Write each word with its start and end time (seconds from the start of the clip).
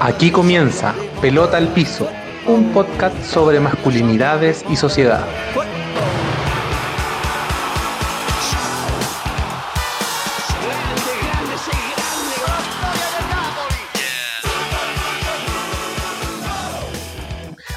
Aquí 0.00 0.30
comienza 0.30 0.94
Pelota 1.22 1.56
al 1.56 1.68
Piso, 1.68 2.06
un 2.46 2.70
podcast 2.74 3.16
sobre 3.24 3.60
masculinidades 3.60 4.62
y 4.68 4.76
sociedad. 4.76 5.26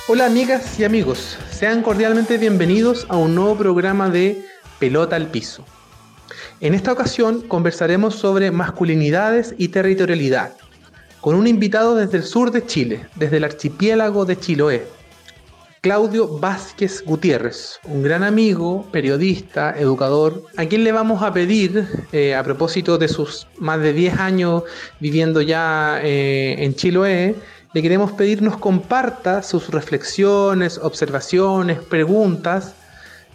Hola 0.10 0.26
amigas 0.26 0.78
y 0.78 0.84
amigos, 0.84 1.38
sean 1.50 1.82
cordialmente 1.82 2.38
bienvenidos 2.38 3.06
a 3.08 3.16
un 3.16 3.34
nuevo 3.34 3.56
programa 3.56 4.10
de 4.10 4.46
Pelota 4.78 5.16
al 5.16 5.28
Piso. 5.28 5.64
En 6.60 6.74
esta 6.74 6.92
ocasión 6.92 7.42
conversaremos 7.48 8.16
sobre 8.16 8.52
masculinidades 8.52 9.56
y 9.58 9.70
territorialidad, 9.70 10.52
con 11.22 11.36
un 11.36 11.48
invitado 11.48 11.96
desde 11.96 12.18
el 12.18 12.24
sur 12.24 12.52
de 12.52 12.66
Chile, 12.66 13.06
desde 13.16 13.38
el 13.38 13.44
archipiélago 13.44 14.26
de 14.26 14.40
Chiloé, 14.40 14.88
Claudio 15.82 16.28
Vázquez 16.28 17.04
Gutiérrez, 17.06 17.80
un 17.86 18.04
gran 18.04 18.24
amigo, 18.24 18.86
periodista, 18.92 19.74
educador, 19.78 20.44
a 20.58 20.66
quien 20.66 20.84
le 20.84 20.92
vamos 20.92 21.24
a 21.24 21.32
pedir, 21.32 21.88
eh, 22.12 22.36
a 22.36 22.44
propósito 22.44 22.98
de 22.98 23.08
sus 23.08 23.48
más 23.60 23.80
de 23.80 23.94
10 23.94 24.20
años 24.20 24.64
viviendo 25.00 25.42
ya 25.42 26.02
eh, 26.04 26.56
en 26.60 26.76
Chiloé, 26.76 27.36
le 27.74 27.82
queremos 27.82 28.12
pedir 28.12 28.42
nos 28.42 28.58
comparta 28.58 29.42
sus 29.42 29.70
reflexiones, 29.70 30.80
observaciones, 30.80 31.80
preguntas 31.80 32.74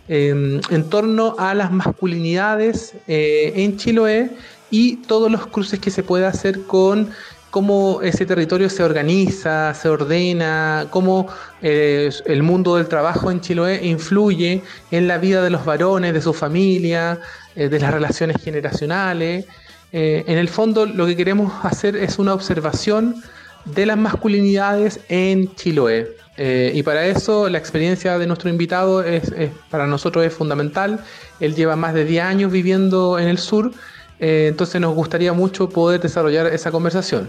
em, 0.08 0.60
en 0.70 0.90
torno 0.90 1.36
a 1.38 1.54
las 1.54 1.72
masculinidades 1.72 2.94
eh, 3.06 3.52
en 3.56 3.78
Chiloé 3.78 4.30
y 4.70 4.96
todos 4.96 5.30
los 5.30 5.46
cruces 5.46 5.78
que 5.78 5.90
se 5.90 6.02
puede 6.02 6.26
hacer 6.26 6.62
con 6.62 7.10
cómo 7.54 8.02
ese 8.02 8.26
territorio 8.26 8.68
se 8.68 8.82
organiza, 8.82 9.72
se 9.74 9.88
ordena, 9.88 10.88
cómo 10.90 11.28
eh, 11.62 12.10
el 12.26 12.42
mundo 12.42 12.74
del 12.74 12.88
trabajo 12.88 13.30
en 13.30 13.40
Chiloé 13.40 13.86
influye 13.86 14.60
en 14.90 15.06
la 15.06 15.18
vida 15.18 15.40
de 15.40 15.50
los 15.50 15.64
varones, 15.64 16.12
de 16.14 16.20
su 16.20 16.34
familia, 16.34 17.20
eh, 17.54 17.68
de 17.68 17.78
las 17.78 17.94
relaciones 17.94 18.42
generacionales. 18.42 19.46
en 19.92 20.36
el 20.36 20.48
fondo 20.48 20.84
lo 20.84 21.06
que 21.06 21.14
queremos 21.14 21.52
hacer 21.64 21.94
es 21.94 22.18
una 22.18 22.34
observación 22.34 23.22
de 23.64 23.86
las 23.86 23.98
masculinidades 23.98 24.98
en 25.08 25.54
Chiloé. 25.54 26.08
Eh, 26.36 26.72
y 26.74 26.82
para 26.82 27.06
eso 27.06 27.48
la 27.48 27.58
experiencia 27.58 28.18
de 28.18 28.26
nuestro 28.26 28.50
invitado 28.50 29.04
es, 29.04 29.32
para 29.70 29.86
nosotros 29.86 30.26
es 30.26 30.34
fundamental. 30.34 30.98
Él 31.38 31.54
lleva 31.54 31.76
más 31.76 31.94
de 31.94 32.04
10 32.04 32.24
años 32.24 32.50
viviendo 32.50 33.16
en 33.20 33.28
el 33.28 33.38
sur, 33.38 33.70
eh, 34.18 34.46
entonces 34.48 34.80
nos 34.80 34.94
gustaría 34.94 35.32
mucho 35.32 35.68
poder 35.68 36.00
desarrollar 36.00 36.46
esa 36.46 36.70
conversación. 36.70 37.28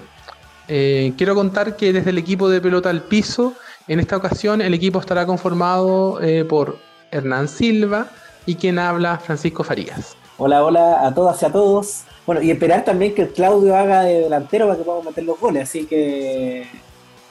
Eh, 0.67 1.13
quiero 1.17 1.35
contar 1.35 1.75
que 1.75 1.93
desde 1.93 2.09
el 2.09 2.17
equipo 2.17 2.49
de 2.49 2.61
pelota 2.61 2.89
al 2.89 3.01
piso, 3.01 3.53
en 3.87 3.99
esta 3.99 4.17
ocasión 4.17 4.61
el 4.61 4.73
equipo 4.73 4.99
estará 4.99 5.25
conformado 5.25 6.19
por 6.49 6.77
Hernán 7.11 7.47
Silva 7.47 8.07
y 8.45 8.55
quien 8.55 8.79
habla 8.79 9.19
Francisco 9.19 9.63
Farías. 9.63 10.17
Hola, 10.37 10.65
hola 10.65 11.05
a 11.07 11.13
todas 11.13 11.41
y 11.41 11.45
a 11.45 11.51
todos. 11.51 12.03
Bueno, 12.25 12.41
y 12.41 12.51
esperar 12.51 12.83
también 12.83 13.13
que 13.13 13.29
Claudio 13.29 13.75
haga 13.75 14.01
de 14.01 14.21
delantero 14.21 14.65
para 14.65 14.77
que 14.77 14.83
podamos 14.83 15.05
meter 15.05 15.23
los 15.23 15.39
goles, 15.39 15.63
así 15.63 15.85
que, 15.85 16.67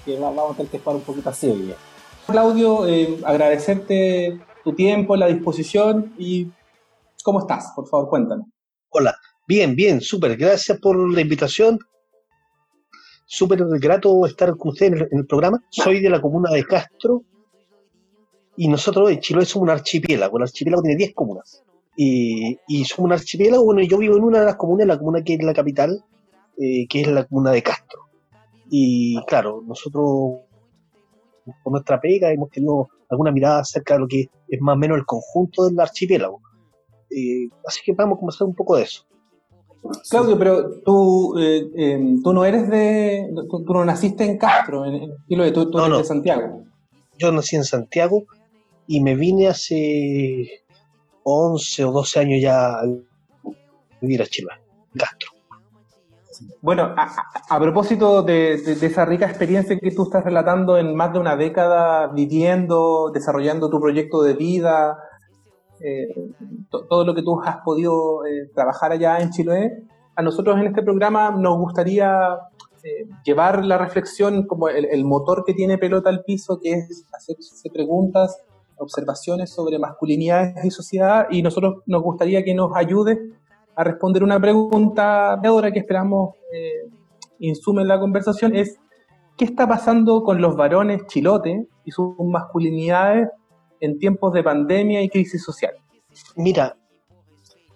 vamos 0.06 0.52
a 0.52 0.56
tener 0.56 0.70
que 0.70 0.78
jugar 0.78 0.96
un 0.96 1.02
poquito 1.02 1.30
así 1.30 1.74
Claudio, 2.26 2.86
eh, 2.86 3.18
agradecerte 3.24 4.40
tu 4.62 4.72
tiempo, 4.72 5.16
la 5.16 5.26
disposición 5.26 6.14
y 6.16 6.50
cómo 7.22 7.40
estás, 7.40 7.72
por 7.74 7.86
favor, 7.88 8.08
cuéntanos. 8.08 8.46
Hola, 8.88 9.14
bien, 9.46 9.76
bien, 9.76 10.00
súper, 10.00 10.36
gracias 10.36 10.78
por 10.78 10.96
la 11.12 11.20
invitación. 11.20 11.78
Súper 13.26 13.64
grato 13.80 14.26
estar 14.26 14.56
con 14.56 14.72
ustedes 14.72 15.08
en 15.10 15.18
el, 15.18 15.26
programa. 15.26 15.62
Soy 15.70 16.00
de 16.00 16.10
la 16.10 16.20
comuna 16.20 16.50
de 16.50 16.64
Castro 16.64 17.22
y 18.56 18.68
nosotros 18.68 19.10
en 19.10 19.20
Chiloé 19.20 19.46
somos 19.46 19.66
un 19.66 19.70
archipiélago. 19.70 20.36
El 20.36 20.44
archipiélago 20.44 20.82
tiene 20.82 20.98
10 20.98 21.14
comunas 21.14 21.64
y, 21.96 22.84
somos 22.84 23.06
un 23.06 23.12
archipiélago, 23.12 23.64
bueno, 23.64 23.82
yo 23.82 23.98
vivo 23.98 24.16
en 24.16 24.24
una 24.24 24.40
de 24.40 24.46
las 24.46 24.56
comunas, 24.56 24.86
la 24.86 24.98
comuna 24.98 25.22
que 25.22 25.34
es 25.34 25.42
la 25.42 25.54
capital, 25.54 26.04
eh, 26.58 26.86
que 26.88 27.00
es 27.00 27.08
la 27.08 27.24
comuna 27.24 27.50
de 27.50 27.62
Castro. 27.62 28.08
Y 28.70 29.16
claro, 29.26 29.62
nosotros 29.66 30.40
con 31.62 31.72
nuestra 31.72 32.00
pega 32.00 32.32
hemos 32.32 32.50
tenido 32.50 32.88
alguna 33.10 33.30
mirada 33.30 33.60
acerca 33.60 33.94
de 33.94 34.00
lo 34.00 34.08
que 34.08 34.28
es 34.48 34.60
más 34.60 34.74
o 34.74 34.78
menos 34.78 34.98
el 34.98 35.04
conjunto 35.04 35.66
del 35.66 35.78
archipiélago. 35.78 36.40
Eh, 37.10 37.48
así 37.66 37.80
que 37.84 37.92
vamos 37.92 38.16
a 38.16 38.20
conversar 38.20 38.48
un 38.48 38.54
poco 38.54 38.76
de 38.76 38.84
eso. 38.84 39.06
Claudio, 40.08 40.38
pero 40.38 40.80
tú, 40.80 41.38
eh, 41.38 41.70
em, 41.76 42.22
tú 42.22 42.32
no 42.32 42.44
eres 42.44 42.68
de. 42.68 43.30
Tú, 43.50 43.64
no 43.74 43.84
naciste 43.84 44.24
en 44.24 44.38
Castro, 44.38 44.84
en, 44.84 44.94
en 44.94 45.52
tú, 45.52 45.70
tú 45.70 45.78
eres 45.78 45.98
de 45.98 46.04
Santiago. 46.04 46.64
Yo 47.18 47.32
nací 47.32 47.56
en 47.56 47.64
Santiago 47.64 48.24
y 48.86 49.00
me 49.00 49.14
vine 49.14 49.48
hace 49.48 50.64
11 51.22 51.84
o 51.84 51.92
12 51.92 52.20
años 52.20 52.40
ya 52.42 52.80
a 52.80 52.84
vivir 54.00 54.22
a 54.22 54.26
Chile, 54.26 54.48
Castro. 54.96 55.34
Bueno, 56.60 56.94
a, 56.96 57.60
propósito 57.60 58.22
de, 58.22 58.54
esa 58.54 59.04
rica 59.04 59.26
experiencia 59.26 59.78
que 59.78 59.90
tú 59.90 60.04
estás 60.04 60.24
relatando 60.24 60.76
en 60.76 60.94
más 60.94 61.12
de 61.12 61.18
una 61.18 61.36
década 61.36 62.08
viviendo, 62.08 63.10
desarrollando 63.12 63.70
tu 63.70 63.80
proyecto 63.80 64.22
de 64.22 64.34
vida, 64.34 64.98
eh, 65.80 66.08
todo 66.70 67.04
lo 67.04 67.14
que 67.14 67.22
tú 67.22 67.40
has 67.42 67.58
podido 67.64 68.24
eh, 68.26 68.50
trabajar 68.54 68.92
allá 68.92 69.18
en 69.18 69.30
Chile, 69.30 69.84
a 70.16 70.22
nosotros 70.22 70.58
en 70.58 70.66
este 70.66 70.82
programa 70.82 71.30
nos 71.30 71.58
gustaría 71.58 72.38
eh, 72.82 73.06
llevar 73.24 73.64
la 73.64 73.78
reflexión 73.78 74.46
como 74.46 74.68
el, 74.68 74.84
el, 74.84 75.04
motor 75.04 75.44
que 75.44 75.54
tiene 75.54 75.78
pelota 75.78 76.10
al 76.10 76.22
piso, 76.22 76.60
que 76.62 76.72
es 76.72 77.04
hacerse 77.12 77.70
preguntas 77.70 78.44
observaciones 78.76 79.50
sobre 79.50 79.78
masculinidades 79.78 80.64
y 80.64 80.70
sociedad. 80.70 81.26
Y 81.30 81.42
nosotros 81.42 81.82
nos 81.86 82.02
gustaría 82.02 82.44
que 82.44 82.54
nos 82.54 82.74
ayude 82.74 83.18
a 83.76 83.84
responder 83.84 84.22
una 84.22 84.40
pregunta 84.40 85.34
ahora 85.34 85.72
que 85.72 85.80
esperamos 85.80 86.36
eh, 86.52 86.90
insume 87.38 87.82
en 87.82 87.88
la 87.88 87.98
conversación. 87.98 88.54
Es 88.54 88.78
¿qué 89.36 89.44
está 89.44 89.66
pasando 89.66 90.22
con 90.22 90.40
los 90.40 90.56
varones 90.56 91.06
chilotes 91.06 91.66
y 91.84 91.90
sus 91.90 92.14
masculinidades 92.18 93.28
en 93.84 93.98
tiempos 93.98 94.32
de 94.32 94.42
pandemia 94.42 95.02
y 95.02 95.08
crisis 95.08 95.42
social? 95.42 95.74
Mira, 96.36 96.76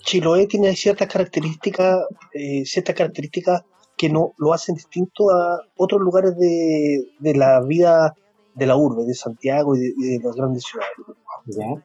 Chiloé 0.01 0.47
tiene 0.47 0.75
ciertas 0.75 1.09
características, 1.09 2.07
eh, 2.33 2.65
ciertas 2.65 2.95
características 2.95 3.63
que 3.97 4.09
no 4.09 4.33
lo 4.39 4.53
hacen 4.53 4.77
distinto 4.77 5.31
a 5.31 5.61
otros 5.77 6.01
lugares 6.01 6.37
de, 6.37 7.05
de 7.19 7.35
la 7.35 7.61
vida 7.61 8.15
de 8.59 8.67
la 8.67 8.77
urbe, 8.77 9.05
de 9.05 9.15
Santiago 9.15 9.77
y 9.77 9.79
de, 9.79 10.21
las 10.23 10.35
grandes 10.35 10.65
ciudades. 10.65 11.85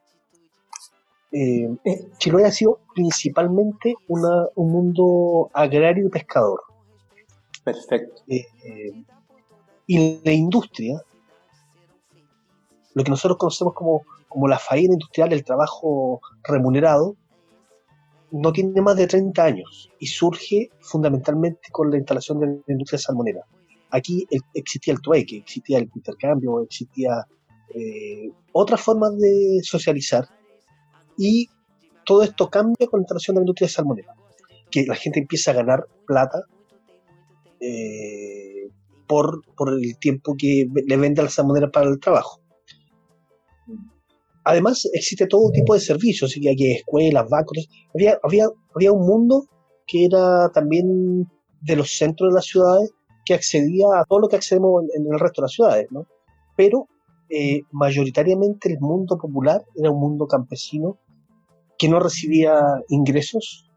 Eh, 1.31 1.69
eh, 1.83 2.11
Chiloé 2.17 2.45
ha 2.45 2.51
sido 2.51 2.79
principalmente 2.93 3.95
una, 4.07 4.47
un 4.55 4.71
mundo 4.71 5.49
agrario 5.53 6.07
y 6.07 6.09
pescador. 6.09 6.61
Perfecto. 7.63 8.23
Eh, 8.27 8.45
y 9.87 10.21
la 10.23 10.31
industria, 10.31 11.01
lo 12.93 13.03
que 13.03 13.09
nosotros 13.09 13.37
conocemos 13.37 13.73
como, 13.73 14.03
como 14.33 14.47
la 14.47 14.57
faena 14.57 14.93
industrial, 14.93 15.31
el 15.31 15.43
trabajo 15.43 16.19
remunerado, 16.43 17.15
no 18.31 18.51
tiene 18.51 18.81
más 18.81 18.97
de 18.97 19.05
30 19.05 19.43
años 19.43 19.91
y 19.99 20.07
surge 20.07 20.69
fundamentalmente 20.81 21.69
con 21.71 21.91
la 21.91 21.97
instalación 21.97 22.39
de 22.39 22.47
la 22.47 22.73
industria 22.73 22.97
salmonera. 22.97 23.45
Aquí 23.91 24.25
existía 24.55 24.95
el 24.95 25.01
trueque, 25.01 25.37
existía 25.37 25.77
el 25.77 25.89
intercambio, 25.95 26.61
existía 26.63 27.27
eh, 27.75 28.31
otras 28.51 28.81
formas 28.81 29.15
de 29.19 29.59
socializar 29.61 30.27
y 31.15 31.47
todo 32.03 32.23
esto 32.23 32.49
cambia 32.49 32.87
con 32.87 33.01
la 33.01 33.03
instalación 33.03 33.35
de 33.35 33.41
la 33.41 33.43
industria 33.43 33.69
salmonera, 33.69 34.15
que 34.71 34.83
la 34.87 34.95
gente 34.95 35.19
empieza 35.19 35.51
a 35.51 35.53
ganar 35.53 35.85
plata 36.07 36.41
eh, 37.59 38.67
por, 39.05 39.43
el 39.67 39.97
tiempo 39.99 40.35
que 40.35 40.67
le 40.73 40.97
vende 40.97 41.21
a 41.21 41.25
la 41.25 41.29
salmonera 41.29 41.69
para 41.69 41.87
el 41.87 41.99
trabajo. 41.99 42.42
Además, 44.45 44.89
existe 44.93 45.27
todo 45.27 45.51
tipo 45.51 45.73
de 45.73 45.79
servicios, 45.79 46.35
hay 46.35 46.71
escuelas, 46.71 47.29
bancos. 47.29 47.69
Había, 47.93 48.19
había, 48.23 48.47
había 48.75 48.91
un 48.91 49.05
mundo 49.05 49.45
que 49.87 50.05
era 50.05 50.49
también 50.53 51.27
de 51.61 51.75
los 51.75 51.97
centros 51.97 52.31
de 52.31 52.35
las 52.35 52.45
ciudades 52.45 52.91
que 53.25 53.33
accedía 53.33 53.85
a 53.97 54.05
todo 54.05 54.19
lo 54.19 54.27
que 54.27 54.35
accedemos 54.35 54.83
en, 54.93 55.05
el 55.11 55.19
resto 55.19 55.41
de 55.41 55.45
las 55.45 55.51
ciudades, 55.53 55.87
¿no? 55.91 56.07
Pero 56.57 56.87
eh, 57.29 57.61
mayoritariamente 57.71 58.69
el 58.69 58.79
mundo 58.79 59.17
popular 59.17 59.63
era 59.75 59.91
un 59.91 59.99
mundo 59.99 60.27
campesino 60.27 60.97
que 61.77 61.87
no 61.87 61.99
recibía 61.99 62.59
ingresos 62.89 63.69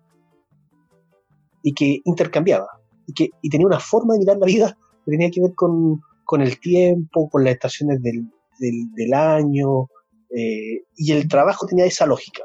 y 1.63 1.73
que 1.73 2.01
intercambiaba 2.05 2.67
y 3.07 3.13
que 3.15 3.31
y 3.41 3.49
tenía 3.49 3.67
una 3.67 3.81
forma 3.81 4.15
de 4.15 4.21
mirar 4.21 4.39
la 4.39 4.47
vida 4.47 4.77
que 5.05 5.13
tenía 5.13 5.31
que 5.31 5.41
ver 5.41 5.55
con, 5.55 6.01
con 6.25 6.43
el 6.43 6.59
tiempo, 6.59 7.29
con 7.31 7.45
las 7.45 7.55
estaciones 7.55 8.03
del, 8.03 8.29
del, 8.59 9.15
año 9.15 9.89
eh, 10.31 10.85
y 10.97 11.13
el 11.13 11.29
trabajo 11.29 11.67
tenía 11.67 11.85
esa 11.87 12.07
lógica. 12.07 12.43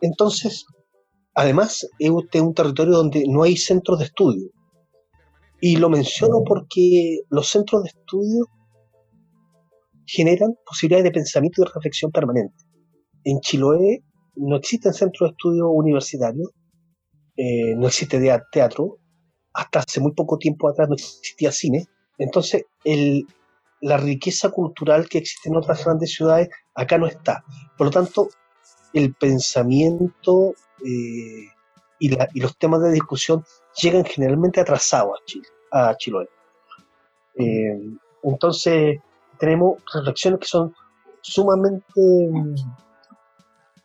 Entonces, 0.00 0.64
además, 1.34 1.86
es 1.98 2.10
un 2.10 2.54
territorio 2.54 2.94
donde 2.94 3.24
no 3.28 3.42
hay 3.42 3.56
centros 3.56 3.98
de 3.98 4.06
estudio 4.06 4.50
Y 5.60 5.76
lo 5.76 5.90
menciono 5.90 6.42
porque 6.46 7.20
los 7.30 7.48
centros 7.48 7.82
de 7.82 7.90
estudio 7.90 8.46
generan 10.06 10.54
posibilidades 10.64 11.04
de 11.04 11.10
pensamiento 11.10 11.60
y 11.60 11.64
de 11.64 11.70
reflexión 11.74 12.10
permanente. 12.10 12.56
En 13.24 13.40
Chiloé 13.40 14.02
no 14.36 14.56
existen 14.56 14.94
centros 14.94 15.30
de 15.30 15.32
estudio 15.32 15.68
universitarios, 15.68 16.48
eh, 17.36 17.74
no 17.76 17.88
existe 17.88 18.20
teatro, 18.52 18.98
hasta 19.52 19.80
hace 19.80 20.00
muy 20.00 20.12
poco 20.12 20.38
tiempo 20.38 20.68
atrás 20.68 20.88
no 20.88 20.94
existía 20.94 21.52
cine. 21.52 21.86
Entonces, 22.16 22.64
el, 22.84 23.26
la 23.80 23.96
riqueza 23.96 24.50
cultural 24.50 25.08
que 25.08 25.18
existe 25.18 25.48
en 25.48 25.56
otras 25.56 25.84
grandes 25.84 26.14
ciudades 26.14 26.48
acá 26.74 26.98
no 26.98 27.06
está. 27.06 27.44
Por 27.76 27.88
lo 27.88 27.90
tanto, 27.90 28.28
el 28.92 29.14
pensamiento 29.14 30.54
eh, 30.84 31.46
y, 31.98 32.40
los 32.40 32.56
temas 32.58 32.82
de 32.82 32.92
discusión 32.92 33.44
llegan 33.80 34.04
generalmente 34.04 34.60
atrasados 34.60 35.18
a 35.18 35.24
Chile, 35.24 35.48
a 35.72 35.96
Chiloé. 35.96 36.28
Eh, 37.34 37.80
entonces, 38.22 39.00
tenemos 39.38 39.80
reflexiones 39.94 40.40
que 40.40 40.46
son 40.46 40.74
sumamente 41.20 42.00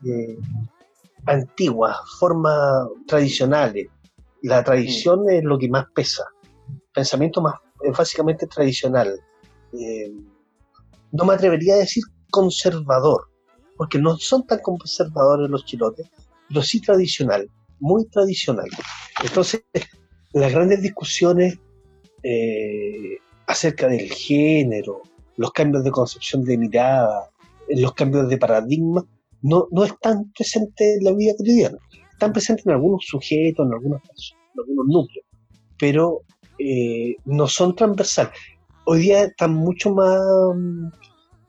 eh, 0.06 0.38
antiguas, 1.26 1.98
formas 2.20 2.88
tradicionales. 3.08 3.88
La 4.42 4.64
tradición 4.64 5.30
es 5.30 5.44
lo 5.44 5.58
que 5.58 5.70
más 5.70 5.86
pesa. 5.94 6.26
Pensamiento 6.94 7.42
más 7.42 7.56
básicamente 7.98 8.48
tradicional. 8.48 9.20
Eh, 9.80 10.12
no 11.12 11.26
me 11.26 11.34
atrevería 11.34 11.76
a 11.76 11.78
decir 11.78 12.04
conservador, 12.30 13.30
porque 13.78 14.00
no 14.00 14.18
son 14.18 14.46
tan 14.46 14.60
conservadores 14.60 15.50
los 15.50 15.66
chilotes, 15.66 16.08
pero 16.48 16.62
sí 16.62 16.82
tradicional, 16.82 17.50
muy 17.80 18.06
tradicional. 18.08 18.68
Entonces, 19.24 19.64
las 20.34 20.52
grandes 20.52 20.82
discusiones 20.82 21.60
eh, 22.24 23.18
acerca 23.48 23.88
del 23.88 24.10
género, 24.12 25.02
los 25.38 25.52
cambios 25.52 25.84
de 25.84 25.92
concepción 25.92 26.44
de 26.44 26.58
mirada, 26.58 27.30
los 27.70 27.94
cambios 27.94 28.30
de 28.30 28.38
paradigma, 28.38 29.06
no, 29.42 29.68
no 29.72 29.84
están 29.84 30.32
presentes 30.32 30.98
en 30.98 31.04
la 31.04 31.14
vida 31.14 31.34
cotidiana. 31.38 31.78
Están 32.12 32.32
presentes 32.32 32.66
en 32.66 32.74
algunos 32.74 33.06
sujetos, 33.06 33.66
en 33.66 33.74
algunos, 33.74 34.02
en 34.54 34.60
algunos 34.60 34.86
núcleos, 34.88 35.26
pero 35.78 36.22
eh, 36.58 37.16
no 37.26 37.48
son 37.48 37.76
transversales 37.76 38.40
hoy 38.86 39.00
día 39.00 39.24
está 39.26 39.48
mucho 39.48 39.94
más 39.94 40.20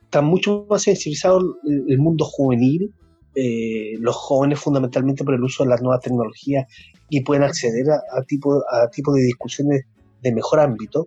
está 0.04 0.22
mucho 0.22 0.66
más 0.68 0.82
sensibilizado 0.82 1.40
el, 1.64 1.98
mundo 1.98 2.24
juvenil 2.24 2.92
eh, 3.34 3.94
los 3.98 4.14
jóvenes 4.14 4.60
fundamentalmente 4.60 5.24
por 5.24 5.34
el 5.34 5.42
uso 5.42 5.64
de 5.64 5.70
las 5.70 5.82
nuevas 5.82 6.00
tecnologías 6.00 6.66
y 7.08 7.22
pueden 7.22 7.42
acceder 7.42 7.86
a, 7.90 8.22
tipo 8.22 8.62
a 8.70 8.88
tipo 8.90 9.12
de 9.12 9.22
discusiones 9.22 9.84
de 10.22 10.32
mejor 10.32 10.60
ámbito 10.60 11.04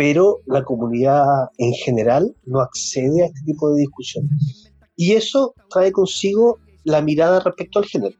pero 0.00 0.40
la 0.46 0.64
comunidad 0.64 1.50
en 1.58 1.74
general 1.74 2.34
no 2.46 2.60
accede 2.62 3.22
a 3.22 3.26
este 3.26 3.40
tipo 3.44 3.70
de 3.70 3.80
discusiones. 3.80 4.72
Y 4.96 5.12
eso 5.12 5.54
trae 5.68 5.92
consigo 5.92 6.58
la 6.84 7.02
mirada 7.02 7.40
respecto 7.40 7.80
al 7.80 7.84
género. 7.84 8.16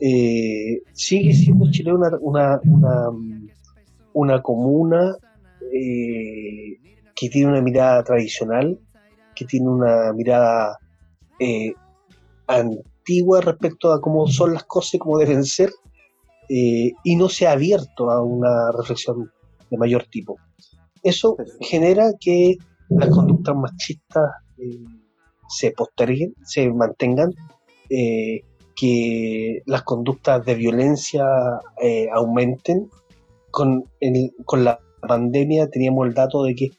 Eh, 0.00 0.82
sigue 0.92 1.32
siendo 1.32 1.70
Chile 1.70 1.94
una, 1.94 2.10
una, 2.20 2.60
una, 2.64 3.08
una 4.12 4.42
comuna 4.42 5.16
eh, 5.72 6.78
que 7.14 7.28
tiene 7.28 7.48
una 7.48 7.60
mirada 7.60 8.02
tradicional, 8.02 8.78
que 9.34 9.44
tiene 9.44 9.68
una 9.68 10.12
mirada 10.12 10.78
eh, 11.38 11.72
antigua 12.46 13.40
respecto 13.40 13.92
a 13.92 14.00
cómo 14.00 14.26
son 14.26 14.54
las 14.54 14.64
cosas 14.64 14.94
y 14.94 14.98
cómo 14.98 15.18
deben 15.18 15.44
ser, 15.44 15.70
eh, 16.48 16.92
y 17.04 17.16
no 17.16 17.28
se 17.28 17.46
ha 17.46 17.52
abierto 17.52 18.10
a 18.10 18.22
una 18.22 18.72
reflexión 18.76 19.30
de 19.70 19.76
mayor 19.76 20.06
tipo. 20.10 20.36
Eso 21.02 21.36
genera 21.60 22.12
que 22.18 22.56
las 22.88 23.08
conductas 23.08 23.54
machistas 23.54 24.30
se 25.48 25.70
posterguen, 25.70 26.34
se 26.44 26.70
mantengan, 26.70 27.32
que 27.88 29.62
las 29.66 29.82
conductas 29.82 30.44
de 30.44 30.54
violencia 30.54 31.24
aumenten 32.12 32.90
con, 33.50 33.84
con 34.44 34.64
la 34.64 34.78
pandemia 35.00 35.68
teníamos 35.68 36.06
el 36.06 36.14
dato 36.14 36.44
de 36.44 36.54
que 36.54 36.70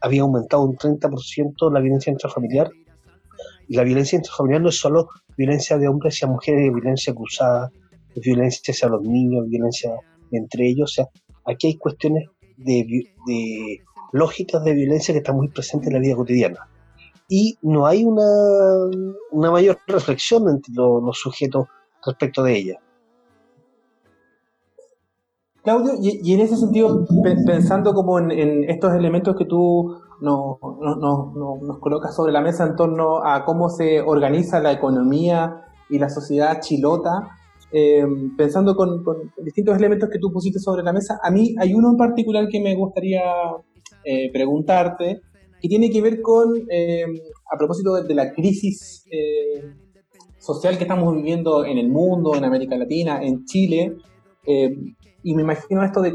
había 0.00 0.22
aumentado 0.22 0.62
un 0.62 0.76
30% 0.76 1.72
la 1.72 1.80
violencia 1.80 2.10
intrafamiliar. 2.10 2.70
Y 3.68 3.76
la 3.76 3.84
violencia 3.84 4.16
intrafamiliar 4.16 4.60
no 4.60 4.68
es 4.68 4.78
solo 4.78 5.08
violencia 5.36 5.78
de 5.78 5.88
hombres 5.88 6.14
hacia 6.14 6.28
mujeres, 6.28 6.72
violencia 6.72 7.14
cruzada, 7.14 7.72
violencia 8.16 8.72
hacia 8.72 8.88
los 8.88 9.02
niños, 9.02 9.48
violencia 9.48 9.94
entre 10.30 10.68
ellos. 10.68 10.90
O 10.90 10.94
sea, 10.94 11.08
aquí 11.46 11.68
hay 11.68 11.76
cuestiones 11.76 12.28
de, 12.58 13.06
lógicas 14.12 14.62
de 14.64 14.74
violencia 14.74 15.14
que 15.14 15.18
están 15.18 15.36
muy 15.36 15.48
presentes 15.48 15.88
en 15.88 15.94
la 15.94 16.00
vida 16.00 16.16
cotidiana. 16.16 16.68
Y 17.28 17.56
no 17.62 17.86
hay 17.86 18.04
una, 18.04 18.26
una 19.32 19.50
mayor 19.50 19.78
reflexión 19.86 20.48
entre 20.50 20.74
los 20.74 21.18
sujetos 21.18 21.66
respecto 22.04 22.42
de 22.42 22.58
ella. 22.58 22.83
Claudio, 25.64 25.94
y, 25.98 26.34
en 26.34 26.40
ese 26.40 26.56
sentido, 26.58 27.06
pensando 27.46 27.94
como 27.94 28.18
en, 28.18 28.68
estos 28.68 28.92
elementos 28.92 29.34
que 29.34 29.46
tú 29.46 29.96
nos 30.20 30.58
colocas 31.80 32.14
sobre 32.14 32.34
la 32.34 32.42
mesa 32.42 32.66
en 32.66 32.76
torno 32.76 33.24
a 33.24 33.46
cómo 33.46 33.70
se 33.70 34.02
organiza 34.02 34.60
la 34.60 34.72
economía 34.72 35.64
y 35.88 35.98
la 35.98 36.10
sociedad 36.10 36.60
chilota, 36.60 37.30
eh, 37.72 38.04
pensando 38.36 38.76
con, 38.76 39.02
distintos 39.42 39.78
elementos 39.78 40.10
que 40.10 40.18
tú 40.18 40.30
pusiste 40.30 40.58
sobre 40.58 40.82
la 40.82 40.92
mesa, 40.92 41.18
a 41.22 41.30
mí 41.30 41.54
hay 41.58 41.72
uno 41.72 41.92
en 41.92 41.96
particular 41.96 42.46
que 42.48 42.60
me 42.60 42.74
gustaría 42.76 43.22
eh, 44.04 44.30
preguntarte, 44.34 45.22
que 45.62 45.68
tiene 45.68 45.88
que 45.88 46.02
ver 46.02 46.20
con, 46.20 46.56
eh, 46.70 47.06
a 47.50 47.56
propósito 47.56 47.94
de, 48.02 48.14
la 48.14 48.34
crisis 48.34 49.06
social 50.38 50.76
que 50.76 50.84
estamos 50.84 51.16
viviendo 51.16 51.64
en 51.64 51.78
el 51.78 51.88
mundo, 51.88 52.34
en 52.36 52.44
América 52.44 52.76
Latina, 52.76 53.22
en 53.22 53.46
Chile, 53.46 53.96
y 55.24 55.34
me 55.34 55.42
imagino 55.42 55.82
esto 55.82 56.02
de 56.02 56.12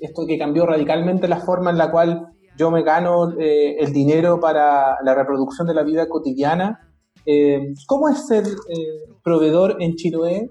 esto 0.00 0.26
que 0.26 0.38
cambió 0.38 0.66
radicalmente 0.66 1.28
la 1.28 1.40
forma 1.40 1.70
en 1.70 1.78
la 1.78 1.90
cual 1.90 2.28
yo 2.58 2.70
me 2.70 2.82
gano 2.82 3.32
eh, 3.38 3.76
el 3.78 3.92
dinero 3.92 4.40
para 4.40 4.96
la 5.02 5.14
reproducción 5.14 5.66
de 5.66 5.74
la 5.74 5.84
vida 5.84 6.08
cotidiana. 6.08 6.80
Eh, 7.24 7.74
¿Cómo 7.86 8.08
es 8.08 8.26
ser 8.26 8.44
eh, 8.44 9.14
proveedor 9.22 9.76
en 9.80 9.94
Chiloé 9.94 10.50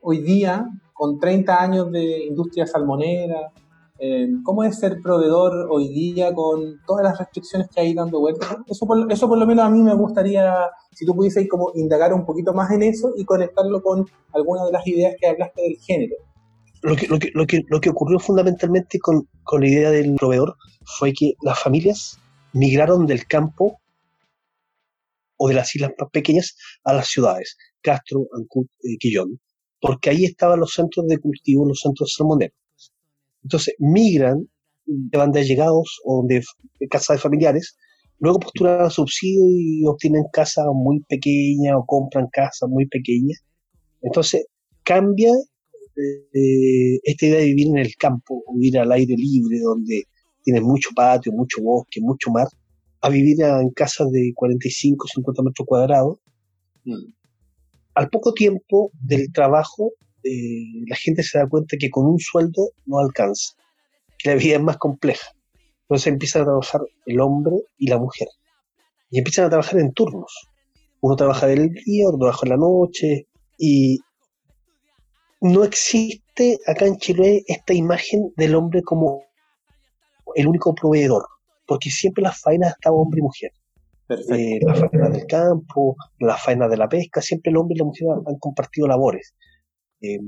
hoy 0.00 0.22
día, 0.22 0.66
con 0.92 1.18
30 1.18 1.62
años 1.62 1.90
de 1.90 2.24
industria 2.24 2.66
salmonera? 2.66 3.52
¿Cómo 4.44 4.62
es 4.62 4.78
ser 4.78 5.00
proveedor 5.02 5.68
hoy 5.70 5.88
día 5.88 6.34
con 6.34 6.80
todas 6.86 7.02
las 7.02 7.18
restricciones 7.18 7.68
que 7.74 7.80
hay 7.80 7.94
dando 7.94 8.20
vueltas? 8.20 8.54
Eso 8.66 8.86
por, 8.86 9.10
eso 9.10 9.26
por 9.26 9.38
lo 9.38 9.46
menos 9.46 9.64
a 9.64 9.70
mí 9.70 9.80
me 9.80 9.94
gustaría, 9.94 10.54
si 10.92 11.06
tú 11.06 11.14
pudieses 11.14 11.48
como 11.48 11.70
indagar 11.74 12.12
un 12.12 12.26
poquito 12.26 12.52
más 12.52 12.70
en 12.72 12.82
eso 12.82 13.14
y 13.16 13.24
conectarlo 13.24 13.80
con 13.82 14.04
algunas 14.34 14.66
de 14.66 14.72
las 14.72 14.86
ideas 14.86 15.14
que 15.18 15.28
hablaste 15.28 15.62
del 15.62 15.78
género 15.78 16.16
lo 16.86 16.94
que, 16.94 17.08
lo 17.08 17.18
que, 17.18 17.30
lo 17.34 17.46
que, 17.46 17.62
lo 17.66 17.80
que 17.80 17.90
ocurrió 17.90 18.20
fundamentalmente 18.20 19.00
con, 19.00 19.28
con 19.42 19.60
la 19.60 19.68
idea 19.68 19.90
del 19.90 20.14
proveedor 20.14 20.56
fue 20.84 21.12
que 21.12 21.34
las 21.42 21.58
familias 21.58 22.20
migraron 22.52 23.06
del 23.06 23.26
campo 23.26 23.80
o 25.36 25.48
de 25.48 25.54
las 25.54 25.74
islas 25.74 25.90
más 25.98 26.10
pequeñas 26.12 26.56
a 26.84 26.94
las 26.94 27.08
ciudades, 27.08 27.56
Castro, 27.82 28.26
Ancud, 28.32 28.66
eh, 28.84 28.96
Quillón, 29.00 29.40
porque 29.80 30.10
ahí 30.10 30.24
estaban 30.26 30.60
los 30.60 30.74
centros 30.74 31.08
de 31.08 31.18
cultivo, 31.18 31.66
los 31.66 31.80
centros 31.80 32.14
salmoneros. 32.16 32.56
Entonces 33.42 33.74
migran, 33.80 34.48
van 34.86 35.32
de 35.32 35.40
allegados 35.40 36.00
o 36.04 36.24
de, 36.24 36.40
casas 36.88 37.16
de 37.16 37.20
familiares, 37.20 37.76
luego 38.20 38.38
postulan 38.38 38.92
subsidio 38.92 39.42
y 39.50 39.84
obtienen 39.86 40.22
casas 40.32 40.66
muy 40.72 41.00
pequeñas 41.08 41.74
o 41.76 41.84
compran 41.84 42.28
casas 42.30 42.68
muy 42.68 42.86
pequeñas. 42.86 43.44
Entonces 44.02 44.46
cambia 44.84 45.32
eh, 45.96 47.00
esta 47.02 47.26
idea 47.26 47.38
de 47.38 47.46
vivir 47.46 47.68
en 47.68 47.78
el 47.78 47.94
campo, 47.96 48.42
vivir 48.54 48.78
al 48.78 48.92
aire 48.92 49.14
libre, 49.16 49.58
donde 49.60 50.04
tienes 50.42 50.62
mucho 50.62 50.90
patio, 50.94 51.32
mucho 51.32 51.62
bosque, 51.62 52.00
mucho 52.00 52.30
mar, 52.30 52.46
a 53.00 53.08
vivir 53.08 53.40
en 53.42 53.70
casas 53.70 54.10
de 54.10 54.32
45, 54.34 55.08
50 55.08 55.42
metros 55.42 55.66
cuadrados. 55.66 56.18
Mm. 56.84 57.12
Al 57.94 58.08
poco 58.10 58.34
tiempo 58.34 58.90
del 59.00 59.32
trabajo, 59.32 59.92
eh, 60.22 60.84
la 60.86 60.96
gente 60.96 61.22
se 61.22 61.38
da 61.38 61.48
cuenta 61.48 61.76
que 61.78 61.90
con 61.90 62.06
un 62.06 62.18
sueldo 62.18 62.70
no 62.84 62.98
alcanza, 62.98 63.54
que 64.18 64.30
la 64.30 64.36
vida 64.36 64.56
es 64.56 64.62
más 64.62 64.76
compleja. 64.76 65.28
Entonces 65.82 66.08
empiezan 66.08 66.42
a 66.42 66.46
trabajar 66.46 66.80
el 67.06 67.20
hombre 67.20 67.56
y 67.78 67.88
la 67.88 67.98
mujer. 67.98 68.28
Y 69.10 69.18
empiezan 69.18 69.46
a 69.46 69.50
trabajar 69.50 69.80
en 69.80 69.92
turnos. 69.92 70.48
Uno 71.00 71.16
trabaja 71.16 71.46
del 71.46 71.70
día, 71.70 72.08
otro 72.08 72.18
trabaja 72.18 72.40
en 72.42 72.50
la 72.50 72.56
noche, 72.56 73.26
y 73.58 73.98
no 75.52 75.64
existe 75.64 76.58
acá 76.66 76.86
en 76.86 76.96
Chile 76.96 77.44
esta 77.46 77.72
imagen 77.74 78.32
del 78.36 78.54
hombre 78.54 78.82
como 78.82 79.22
el 80.34 80.46
único 80.46 80.74
proveedor, 80.74 81.26
porque 81.66 81.90
siempre 81.90 82.22
las 82.22 82.40
faenas 82.40 82.72
estaban 82.72 82.98
hombre 82.98 83.20
y 83.20 83.22
mujer. 83.22 83.52
Eh, 84.08 84.60
las 84.60 84.78
faenas 84.78 85.12
del 85.12 85.26
campo, 85.26 85.96
las 86.18 86.42
faenas 86.42 86.70
de 86.70 86.76
la 86.76 86.88
pesca, 86.88 87.20
siempre 87.20 87.50
el 87.50 87.56
hombre 87.56 87.74
y 87.74 87.78
la 87.78 87.84
mujer 87.84 88.08
han, 88.26 88.38
compartido 88.38 88.86
labores. 88.86 89.34
Eh, 90.00 90.18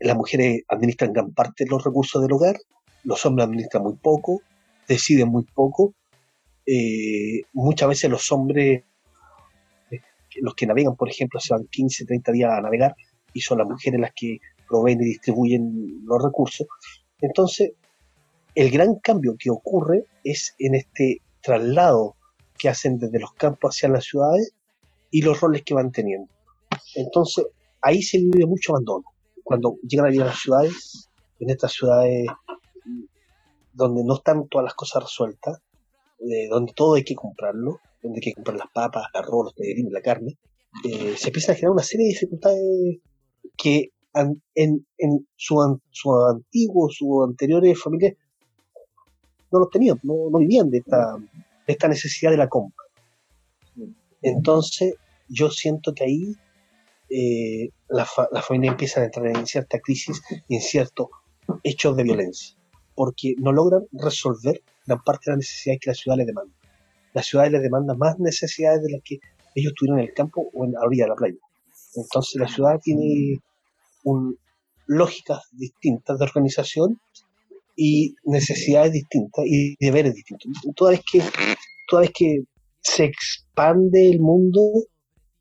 las 0.00 0.16
mujeres 0.16 0.62
administran 0.68 1.12
gran 1.12 1.32
parte 1.32 1.64
de 1.64 1.70
los 1.70 1.82
recursos 1.84 2.20
del 2.20 2.32
hogar, 2.32 2.56
los 3.04 3.24
hombres 3.24 3.46
administran 3.46 3.82
muy 3.82 3.94
poco, 3.94 4.42
deciden 4.88 5.28
muy 5.28 5.44
poco. 5.44 5.94
Eh, 6.66 7.42
muchas 7.52 7.88
veces 7.88 8.10
los 8.10 8.30
hombres, 8.32 8.82
los 10.40 10.54
que 10.54 10.66
navegan, 10.66 10.96
por 10.96 11.08
ejemplo, 11.08 11.40
se 11.40 11.54
van 11.54 11.66
15, 11.66 12.04
30 12.04 12.32
días 12.32 12.50
a 12.52 12.60
navegar 12.60 12.94
y 13.36 13.40
son 13.40 13.58
las 13.58 13.68
mujeres 13.68 14.00
las 14.00 14.12
que 14.16 14.38
proveen 14.66 14.98
y 15.02 15.04
distribuyen 15.04 16.00
los 16.04 16.22
recursos. 16.22 16.66
Entonces, 17.20 17.72
el 18.54 18.70
gran 18.70 18.94
cambio 18.94 19.36
que 19.38 19.50
ocurre 19.50 20.06
es 20.24 20.54
en 20.58 20.74
este 20.74 21.20
traslado 21.42 22.16
que 22.58 22.70
hacen 22.70 22.98
desde 22.98 23.20
los 23.20 23.34
campos 23.34 23.76
hacia 23.76 23.90
las 23.90 24.04
ciudades 24.04 24.54
y 25.10 25.20
los 25.20 25.38
roles 25.38 25.62
que 25.64 25.74
van 25.74 25.92
teniendo. 25.92 26.32
Entonces, 26.94 27.44
ahí 27.82 28.02
se 28.02 28.16
vive 28.16 28.46
mucho 28.46 28.72
abandono. 28.72 29.04
Cuando 29.44 29.76
llegan 29.86 30.06
a 30.06 30.08
vivir 30.08 30.22
a 30.22 30.26
las 30.28 30.40
ciudades, 30.40 31.10
en 31.38 31.50
estas 31.50 31.72
ciudades 31.72 32.26
donde 33.74 34.02
no 34.02 34.14
están 34.14 34.48
todas 34.48 34.64
las 34.64 34.74
cosas 34.74 35.02
resueltas, 35.02 35.58
eh, 36.20 36.48
donde 36.48 36.72
todo 36.72 36.94
hay 36.94 37.04
que 37.04 37.14
comprarlo, 37.14 37.80
donde 38.02 38.16
hay 38.16 38.22
que 38.22 38.32
comprar 38.32 38.56
las 38.56 38.70
papas, 38.72 39.08
el 39.12 39.20
arroz, 39.20 39.52
los 39.58 39.92
la 39.92 40.00
carne, 40.00 40.38
eh, 40.84 41.14
se 41.18 41.28
empieza 41.28 41.52
a 41.52 41.54
generar 41.54 41.72
una 41.72 41.82
serie 41.82 42.06
de 42.06 42.12
dificultades 42.12 43.00
que 43.56 43.90
en, 44.14 45.26
su, 45.36 45.80
su 45.90 46.26
antiguo, 46.26 46.88
sus 46.90 47.28
anteriores 47.28 47.80
familias 47.80 48.14
no 49.52 49.60
los 49.60 49.70
tenían, 49.70 50.00
no, 50.02 50.38
vivían 50.38 50.70
de 50.70 50.78
esta, 50.78 51.16
de 51.16 51.72
esta 51.72 51.88
necesidad 51.88 52.30
de 52.30 52.36
la 52.38 52.48
compra. 52.48 52.84
Entonces, 54.22 54.94
yo 55.28 55.50
siento 55.50 55.92
que 55.94 56.04
ahí 56.04 56.36
eh, 57.10 57.70
la, 57.88 58.06
la, 58.32 58.42
familia 58.42 58.72
empieza 58.72 59.00
a 59.00 59.04
entrar 59.04 59.26
en 59.26 59.46
cierta 59.46 59.78
crisis 59.78 60.22
y 60.48 60.56
en 60.56 60.62
ciertos 60.62 61.08
hechos 61.62 61.96
de 61.96 62.02
violencia, 62.02 62.56
porque 62.94 63.34
no 63.38 63.52
logran 63.52 63.82
resolver 63.92 64.62
gran 64.86 65.02
parte 65.02 65.24
de 65.26 65.32
las 65.32 65.38
necesidades 65.38 65.80
que 65.80 65.90
la 65.90 65.94
ciudad 65.94 66.16
les 66.16 66.26
demanda. 66.26 66.54
La 67.12 67.22
ciudad 67.22 67.50
les 67.50 67.62
demanda 67.62 67.94
más 67.94 68.18
necesidades 68.18 68.82
de 68.82 68.90
las 68.90 69.02
que 69.02 69.18
ellos 69.54 69.72
tuvieron 69.74 70.00
en 70.00 70.06
el 70.06 70.14
campo 70.14 70.50
o 70.52 70.64
en 70.64 70.72
la 70.72 70.80
orilla 70.80 71.04
de 71.04 71.08
la 71.10 71.14
playa. 71.16 71.38
Entonces 71.96 72.40
la 72.40 72.48
ciudad 72.48 72.78
tiene 72.82 73.40
un, 74.04 74.38
lógicas 74.86 75.42
distintas 75.52 76.18
de 76.18 76.24
organización 76.24 77.00
y 77.76 78.14
necesidades 78.24 78.92
distintas 78.92 79.44
y 79.46 79.76
deberes 79.78 80.14
distintos. 80.14 80.50
Toda 80.74 80.92
vez 80.92 81.02
que, 81.10 81.22
toda 81.88 82.02
vez 82.02 82.12
que 82.14 82.42
se 82.80 83.04
expande 83.04 84.08
el 84.08 84.20
mundo 84.20 84.62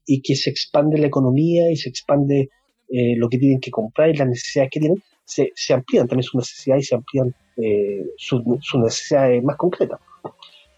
y 0.05 0.21
que 0.21 0.35
se 0.35 0.49
expande 0.49 0.97
la 0.97 1.07
economía 1.07 1.71
y 1.71 1.77
se 1.77 1.89
expande 1.89 2.49
eh, 2.89 3.15
lo 3.17 3.29
que 3.29 3.37
tienen 3.37 3.59
que 3.59 3.71
comprar 3.71 4.09
y 4.09 4.17
las 4.17 4.27
necesidades 4.27 4.71
que 4.71 4.79
tienen, 4.79 5.01
se, 5.23 5.51
se 5.55 5.73
amplían 5.73 6.07
también 6.07 6.23
sus 6.23 6.35
necesidades 6.35 6.83
y 6.83 6.87
se 6.87 6.95
amplían 6.95 7.35
eh, 7.57 8.05
sus, 8.17 8.41
necesidades 8.75 9.43
más 9.43 9.57
concretas. 9.57 9.99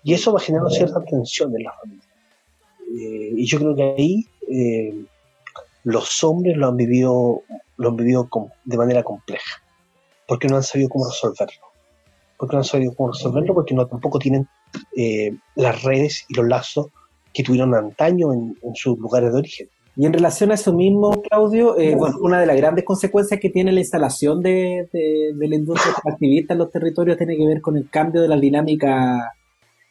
Y 0.04 0.14
eso 0.14 0.32
va 0.32 0.40
generando 0.40 0.70
cierta 0.70 1.04
tensión 1.04 1.54
en 1.56 1.64
la 1.64 1.74
familia. 1.74 2.04
Eh, 2.80 3.34
y 3.36 3.46
yo 3.46 3.60
creo 3.60 3.76
que 3.76 3.84
ahí 3.84 4.26
los 5.88 6.22
hombres 6.22 6.58
lo 6.58 6.68
han 6.68 6.76
vivido, 6.76 7.44
lo 7.78 7.90
han 7.90 7.96
vivido 7.96 8.30
de 8.66 8.78
manera 8.78 9.04
compleja, 9.04 9.64
porque 10.28 10.50
no 10.50 10.58
han 10.58 10.64
sabido 10.64 10.90
cómo 10.90 11.06
resolverlo. 11.06 11.66
Porque 12.38 12.56
no 12.56 12.60
han 12.60 12.66
sabido 12.66 12.94
cómo 12.94 13.14
resolverlo, 13.14 13.54
porque 13.54 13.74
no 13.74 13.88
tampoco 13.88 14.20
tienen 14.20 14.50
las 15.56 15.84
redes 15.84 16.26
y 16.28 16.36
los 16.36 16.46
lazos 16.46 16.88
que 17.34 17.42
tuvieron 17.42 17.74
antaño 17.74 18.34
en, 18.34 18.56
sus 18.76 19.00
lugares 19.00 19.32
de 19.32 19.40
origen. 19.40 19.70
Y 19.96 20.06
en 20.06 20.12
relación 20.12 20.52
a 20.52 20.56
eso 20.56 20.74
mismo, 20.74 21.22
Claudio, 21.22 21.80
eh, 21.80 21.96
bueno, 21.96 22.18
una 22.20 22.42
de 22.42 22.48
las 22.48 22.58
grandes 22.58 22.84
consecuencias 22.84 23.40
que 23.40 23.50
tiene 23.50 23.72
la 23.72 23.80
instalación 23.80 24.42
de, 24.42 24.90
de 24.92 25.48
la 25.48 25.56
industria 25.56 25.94
activista 26.06 26.54
en 26.54 26.60
los 26.60 26.70
territorios 26.70 27.18
tiene 27.18 27.38
que 27.38 27.48
ver 27.48 27.62
con 27.62 27.78
el 27.78 27.90
cambio 27.90 28.22
de 28.22 28.28
la 28.28 28.38
dinámica 28.38 29.34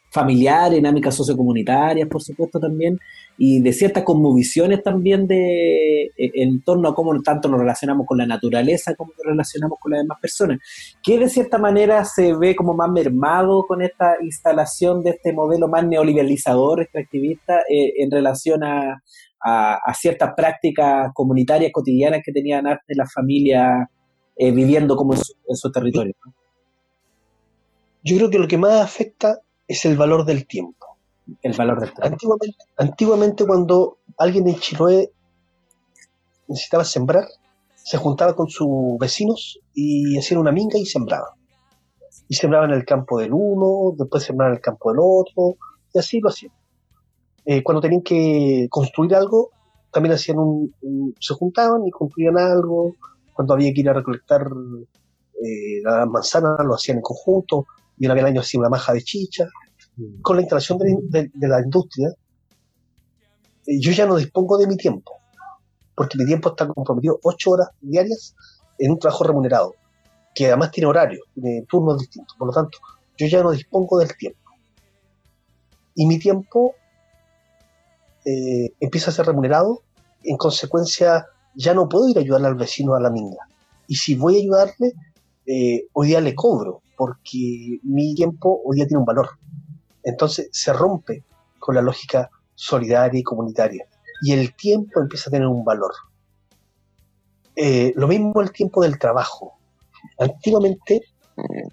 familiares, 0.09 0.75
dinámicas 0.75 1.15
sociocomunitarias, 1.15 2.07
por 2.07 2.21
supuesto, 2.21 2.59
también, 2.59 2.99
y 3.37 3.61
de 3.61 3.73
ciertas 3.73 4.03
conmovisiones 4.03 4.81
también 4.81 5.27
de, 5.27 6.05
e, 6.17 6.31
en 6.35 6.61
torno 6.61 6.89
a 6.89 6.95
cómo 6.95 7.21
tanto 7.21 7.49
nos 7.49 7.59
relacionamos 7.59 8.07
con 8.07 8.17
la 8.17 8.25
naturaleza, 8.25 8.95
como 8.95 9.11
nos 9.17 9.25
relacionamos 9.25 9.77
con 9.79 9.91
las 9.91 10.01
demás 10.01 10.19
personas, 10.21 10.59
que 11.03 11.19
de 11.19 11.29
cierta 11.29 11.57
manera 11.57 12.03
se 12.05 12.33
ve 12.33 12.55
como 12.55 12.73
más 12.73 12.89
mermado 12.89 13.65
con 13.67 13.81
esta 13.81 14.15
instalación 14.21 15.03
de 15.03 15.11
este 15.11 15.33
modelo 15.33 15.67
más 15.67 15.85
neoliberalizador, 15.85 16.81
extractivista, 16.81 17.59
eh, 17.69 17.93
en 17.97 18.09
relación 18.09 18.63
a, 18.63 19.01
a, 19.39 19.93
ciertas 19.93 20.33
prácticas 20.35 21.11
comunitarias 21.13 21.71
cotidianas 21.71 22.21
que 22.23 22.31
tenían 22.31 22.67
antes 22.67 22.97
las 22.97 23.11
familias 23.11 23.87
eh, 24.35 24.51
viviendo 24.51 24.95
como 24.95 25.13
en 25.13 25.55
su, 25.55 25.71
territorio. 25.71 26.13
Yo 28.03 28.17
creo 28.17 28.29
que 28.29 28.39
lo 28.39 28.47
que 28.47 28.57
más 28.57 28.81
afecta 28.81 29.39
es 29.67 29.85
el 29.85 29.97
valor 29.97 30.25
del 30.25 30.47
tiempo. 30.47 30.97
El 31.41 31.53
valor 31.53 31.79
del 31.81 31.93
tiempo. 31.93 32.07
Antiguamente, 32.07 32.57
antiguamente 32.77 33.45
cuando 33.45 33.97
alguien 34.17 34.47
en 34.47 34.55
Chiloé 34.55 35.11
necesitaba 36.47 36.85
sembrar, 36.85 37.25
se 37.75 37.97
juntaba 37.97 38.35
con 38.35 38.47
sus 38.47 38.97
vecinos 38.99 39.59
y 39.73 40.17
hacían 40.17 40.39
una 40.39 40.51
minga 40.51 40.77
y 40.77 40.85
sembraban. 40.85 41.31
Y 42.29 42.35
sembraban 42.35 42.71
en 42.71 42.77
el 42.77 42.85
campo 42.85 43.19
del 43.19 43.31
uno, 43.33 43.95
después 43.97 44.23
sembraban 44.23 44.53
en 44.53 44.57
el 44.57 44.61
campo 44.61 44.91
del 44.91 44.99
otro, 45.01 45.57
y 45.93 45.99
así 45.99 46.19
lo 46.19 46.29
hacían. 46.29 46.51
Eh, 47.45 47.63
cuando 47.63 47.81
tenían 47.81 48.01
que 48.01 48.67
construir 48.69 49.15
algo, 49.15 49.51
también 49.91 50.15
hacían 50.15 50.37
un, 50.39 50.73
se 51.19 51.33
juntaban 51.33 51.85
y 51.85 51.91
construían 51.91 52.37
algo. 52.37 52.95
Cuando 53.33 53.53
había 53.53 53.73
que 53.73 53.81
ir 53.81 53.89
a 53.89 53.93
recolectar 53.93 54.41
eh, 54.41 55.81
las 55.83 56.07
manzanas, 56.07 56.57
lo 56.65 56.75
hacían 56.75 56.97
en 56.97 57.03
conjunto 57.03 57.65
y 57.97 58.05
una 58.05 58.13
vez 58.13 58.23
al 58.23 58.29
año 58.29 58.41
hacía 58.41 58.59
una 58.59 58.69
maja 58.69 58.93
de 58.93 59.03
chicha. 59.03 59.47
Mm. 59.95 60.21
Con 60.21 60.37
la 60.37 60.41
instalación 60.43 60.77
de, 60.77 61.31
la 61.35 61.61
industria, 61.61 62.09
eh, 63.65 63.79
yo 63.79 63.91
ya 63.91 64.05
no 64.05 64.15
dispongo 64.15 64.57
de 64.57 64.67
mi 64.67 64.77
tiempo, 64.77 65.13
porque 65.95 66.17
mi 66.17 66.25
tiempo 66.25 66.49
está 66.49 66.67
comprometido 66.67 67.19
ocho 67.23 67.51
horas 67.51 67.69
diarias 67.81 68.35
en 68.77 68.91
un 68.91 68.99
trabajo 68.99 69.23
remunerado, 69.23 69.75
que 70.35 70.47
además 70.47 70.71
tiene 70.71 70.87
horario, 70.87 71.21
tiene 71.33 71.65
turnos 71.67 71.99
distintos. 71.99 72.35
Por 72.37 72.47
lo 72.47 72.53
tanto, 72.53 72.77
yo 73.17 73.27
ya 73.27 73.41
no 73.41 73.51
dispongo 73.51 73.97
del 73.99 74.15
tiempo. 74.15 74.39
Y 75.95 76.05
mi 76.05 76.19
tiempo 76.19 76.75
eh, 78.23 78.71
empieza 78.79 79.09
a 79.09 79.13
ser 79.13 79.25
remunerado, 79.25 79.81
en 80.23 80.37
consecuencia 80.37 81.25
ya 81.55 81.73
no 81.73 81.89
puedo 81.89 82.07
ir 82.07 82.17
a 82.17 82.21
ayudarle 82.21 82.47
al 82.47 82.55
vecino 82.55 82.93
a 82.93 82.99
la 82.99 83.09
minga. 83.09 83.47
Y 83.87 83.95
si 83.95 84.13
voy 84.13 84.35
a 84.35 84.41
ayudarle, 84.41 84.93
eh, 85.47 85.87
hoy 85.93 86.07
día 86.09 86.21
le 86.21 86.35
cobro, 86.35 86.81
porque 86.97 87.79
mi 87.83 88.15
tiempo 88.15 88.61
hoy 88.65 88.77
día 88.77 88.87
tiene 88.87 88.99
un 88.99 89.05
valor. 89.05 89.29
Entonces 90.03 90.49
se 90.51 90.73
rompe 90.73 91.23
con 91.59 91.75
la 91.75 91.81
lógica 91.81 92.29
solidaria 92.55 93.19
y 93.19 93.23
comunitaria. 93.23 93.85
Y 94.23 94.33
el 94.33 94.55
tiempo 94.55 94.99
empieza 94.99 95.29
a 95.29 95.31
tener 95.31 95.47
un 95.47 95.63
valor. 95.63 95.91
Eh, 97.55 97.93
lo 97.95 98.07
mismo 98.07 98.41
el 98.41 98.51
tiempo 98.51 98.81
del 98.81 98.97
trabajo. 98.97 99.59
Antiguamente, 100.19 101.01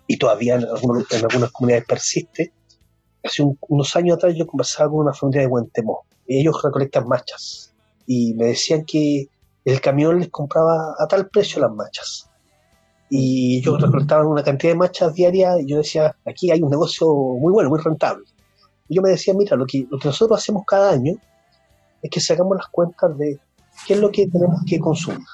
y 0.07 0.19
todavía 0.19 0.57
en, 0.57 0.65
algunas 0.65 1.51
comunidades 1.53 1.87
persiste, 1.87 2.53
hace 3.25 3.43
unos 3.69 3.97
años 3.97 4.19
atrás 4.19 4.35
yo 4.37 4.47
conversaba 4.47 4.91
con 4.91 5.01
una 5.01 5.15
familia 5.15 5.43
de 5.43 5.49
Guantemó. 5.49 6.05
Y 6.27 6.41
ellos 6.41 6.61
recolectan 6.63 7.09
machas. 7.09 7.75
Y 8.07 8.35
me 8.35 8.47
decían 8.47 8.85
que 8.85 9.29
el 9.65 9.81
camión 9.81 10.19
les 10.19 10.29
compraba 10.29 10.95
a 10.99 11.07
tal 11.09 11.29
precio 11.31 11.63
las 11.63 11.73
machas 11.73 12.31
y 13.17 13.63
yo 13.63 13.77
recolectaba 13.77 14.27
una 14.27 14.43
cantidad 14.43 14.73
de 14.73 14.77
machas 14.77 15.15
diarias 15.15 15.61
y 15.61 15.67
yo 15.67 15.77
decía, 15.77 16.17
aquí 16.25 16.51
hay 16.51 16.61
un 16.61 16.69
negocio 16.69 17.07
muy 17.07 17.53
bueno, 17.53 17.71
muy 17.71 17.79
rentable. 17.79 18.25
Y 18.89 18.97
yo 18.97 19.03
me 19.03 19.11
decía, 19.11 19.33
mira, 19.35 19.57
lo 19.57 19.67
que, 19.67 19.87
nosotros 19.89 20.37
hacemos 20.37 20.65
cada 20.67 20.91
año 20.91 21.15
es 22.03 22.11
que 22.11 22.19
sacamos 22.19 22.57
las 22.57 22.67
cuentas 22.67 23.17
de 23.17 23.39
qué 23.87 23.95
es 23.95 24.01
lo 24.01 24.11
que 24.11 24.27
tenemos 24.27 24.63
que 24.69 24.81
consumir. 24.81 25.25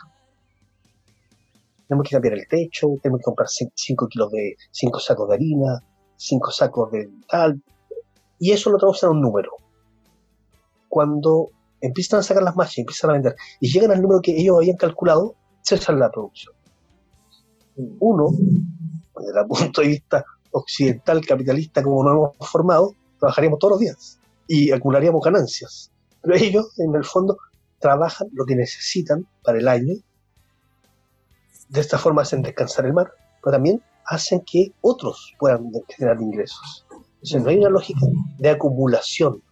Tenemos 1.89 2.07
que 2.07 2.17
cambiar 2.17 2.35
el 2.35 2.47
techo, 2.47 2.89
tenemos 3.03 3.21
que 3.21 3.25
comprar 3.25 3.49
5 3.49 4.09
kilos 4.09 4.31
de 4.31 4.57
5 4.73 5.01
sacos 5.01 5.29
de 5.31 5.35
harina, 5.37 5.83
5 6.17 6.51
sacos 6.51 6.93
de 6.93 7.09
tal, 7.31 7.63
y 8.39 8.53
eso 8.53 8.69
lo 8.69 8.77
traducen 8.77 9.09
a 9.09 9.13
un 9.13 9.23
número. 9.23 9.53
Cuando 10.87 11.49
empiezan 11.81 12.21
a 12.21 12.23
sacar 12.25 12.43
las 12.43 12.57
machas 12.57 12.77
y 12.77 12.81
empiezan 12.83 13.09
a 13.09 13.13
vender 13.15 13.37
y 13.59 13.73
llegan 13.73 13.91
al 13.91 14.03
número 14.03 14.21
que 14.21 14.39
ellos 14.39 14.59
habían 14.59 14.77
calculado, 14.77 15.35
se 15.63 15.79
sale 15.79 15.99
la 15.99 16.11
producción 16.11 16.60
uno, 17.99 18.31
desde 18.31 19.41
el 19.41 19.47
punto 19.47 19.81
de 19.81 19.89
vista 19.89 20.25
occidental 20.53 21.25
capitalista 21.25 21.83
como 21.83 22.03
nos 22.05 22.13
hemos 22.13 22.51
formado, 22.51 22.95
trabajaríamos 23.19 23.59
todos 23.59 23.73
los 23.73 23.81
días 23.81 24.19
y 24.47 24.73
acumularíamos 24.73 25.23
ganancias. 25.25 25.91
Pero 26.23 26.37
ellos, 26.37 26.79
en 26.79 26.95
el 26.95 27.05
fondo, 27.05 27.39
trabajan 27.79 28.29
lo 28.33 28.45
que 28.45 28.57
necesitan 28.57 29.27
para 29.43 29.59
el 29.59 29.69
año. 29.69 29.95
De 31.69 31.81
esta 31.81 31.99
forma 31.99 32.23
hacen 32.23 32.43
descansar 32.43 32.85
el 32.87 32.93
mar, 32.93 33.13
pero 33.43 33.53
también 33.53 33.83
hacen 34.07 34.41
que 34.41 34.73
otros 34.81 35.35
puedan 35.39 35.71
generar 35.89 36.21
ingresos. 36.21 36.87
Entonces, 37.15 37.43
no 37.43 37.51
hay 37.51 37.59
una 37.59 37.71
lógica 37.71 38.01
de 38.39 38.51
acumulación. 38.51 39.43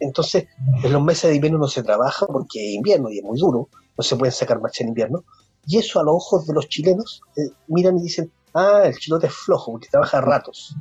Entonces, 0.00 0.46
en 0.82 0.92
los 0.92 1.02
meses 1.02 1.30
de 1.30 1.36
invierno 1.36 1.58
no 1.58 1.68
se 1.68 1.82
trabaja 1.82 2.26
porque 2.26 2.70
es 2.70 2.74
invierno 2.74 3.10
y 3.10 3.18
es 3.18 3.24
muy 3.24 3.38
duro, 3.38 3.68
no 3.96 4.04
se 4.04 4.16
pueden 4.16 4.32
sacar 4.32 4.60
marcha 4.60 4.82
en 4.82 4.88
invierno, 4.88 5.24
Y 5.68 5.76
eso 5.76 6.00
a 6.00 6.02
los 6.02 6.14
ojos 6.14 6.46
de 6.46 6.54
los 6.54 6.66
chilenos, 6.68 7.20
eh, 7.36 7.50
miran 7.66 7.98
y 7.98 8.02
dicen, 8.02 8.32
ah, 8.54 8.82
el 8.84 8.96
chilote 8.96 9.26
es 9.26 9.34
flojo 9.34 9.72
porque 9.72 9.88
trabaja 9.88 10.18
a 10.18 10.22
ratos, 10.22 10.74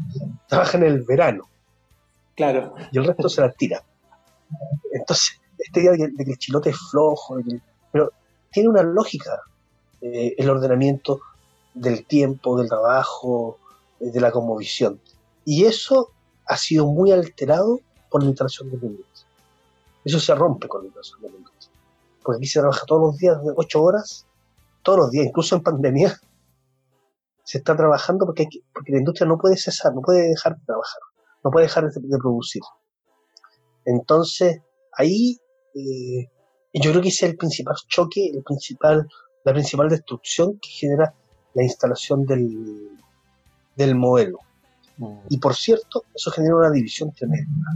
trabaja 0.47 0.77
en 0.77 0.83
el 0.85 1.01
verano. 1.01 1.49
Claro. 2.35 2.73
Y 2.93 2.97
el 2.97 3.03
resto 3.03 3.27
se 3.27 3.41
la 3.41 3.51
tira. 3.51 3.83
Entonces, 4.93 5.41
este 5.57 5.81
día 5.81 5.91
de, 5.91 5.97
que 5.97 6.31
el 6.31 6.37
chilote 6.37 6.69
es 6.69 6.77
flojo, 6.89 7.37
pero 7.91 8.13
tiene 8.49 8.69
una 8.69 8.81
lógica 8.81 9.41
eh, 10.01 10.35
el 10.37 10.49
ordenamiento 10.49 11.19
del 11.73 12.05
tiempo, 12.05 12.57
del 12.57 12.69
trabajo, 12.69 13.57
eh, 13.99 14.09
de 14.11 14.21
la 14.21 14.31
conmovisión. 14.31 15.01
Y 15.43 15.65
eso 15.65 16.11
ha 16.45 16.55
sido 16.55 16.85
muy 16.85 17.11
alterado 17.11 17.81
por 18.09 18.21
la 18.23 18.29
instalación 18.29 18.69
de 18.69 18.75
industria. 18.75 19.27
Eso 20.05 20.19
se 20.21 20.33
rompe 20.33 20.69
con 20.69 20.81
la 20.81 20.85
instalación 20.85 21.21
de 21.23 21.27
industria. 21.37 21.71
Porque 22.23 22.37
aquí 22.37 22.47
se 22.47 22.59
trabaja 22.59 22.85
todos 22.85 23.01
los 23.01 23.17
días 23.17 23.43
de 23.43 23.51
8 23.53 23.81
horas, 23.81 24.26
todos 24.87 24.99
los 24.99 25.11
días, 25.11 25.25
incluso 25.25 25.53
en 25.53 25.63
pandemia, 25.63 26.17
se 27.43 27.57
está 27.57 27.75
trabajando 27.75 28.25
porque, 28.25 28.47
porque 28.73 28.93
la 28.93 28.99
industria 28.99 29.27
no 29.27 29.37
puede 29.37 29.57
cesar, 29.57 29.93
no 29.93 29.99
puede 29.99 30.29
dejar 30.29 30.55
de 30.55 30.65
trabajar, 30.65 31.01
no 31.43 31.51
puede 31.51 31.65
dejar 31.65 31.91
de, 31.91 32.17
producir. 32.17 32.61
Entonces, 33.83 34.61
ahí 34.93 35.41
eh, 35.75 36.29
yo 36.73 36.91
creo 36.91 37.01
que 37.01 37.09
ese 37.09 37.25
es 37.25 37.31
el 37.31 37.37
principal 37.37 37.75
choque, 37.89 38.31
el 38.33 38.43
principal, 38.43 39.05
la 39.43 39.51
principal 39.51 39.89
destrucción 39.89 40.57
que 40.57 40.69
genera 40.69 41.13
la 41.53 41.63
instalación 41.63 42.25
del, 42.25 42.97
del 43.75 43.93
modelo. 43.93 44.39
Mm. 44.99 45.17
Y 45.27 45.37
por 45.39 45.53
cierto, 45.53 46.05
eso 46.15 46.31
genera 46.31 46.55
una 46.55 46.71
división 46.71 47.11
tremenda 47.11 47.71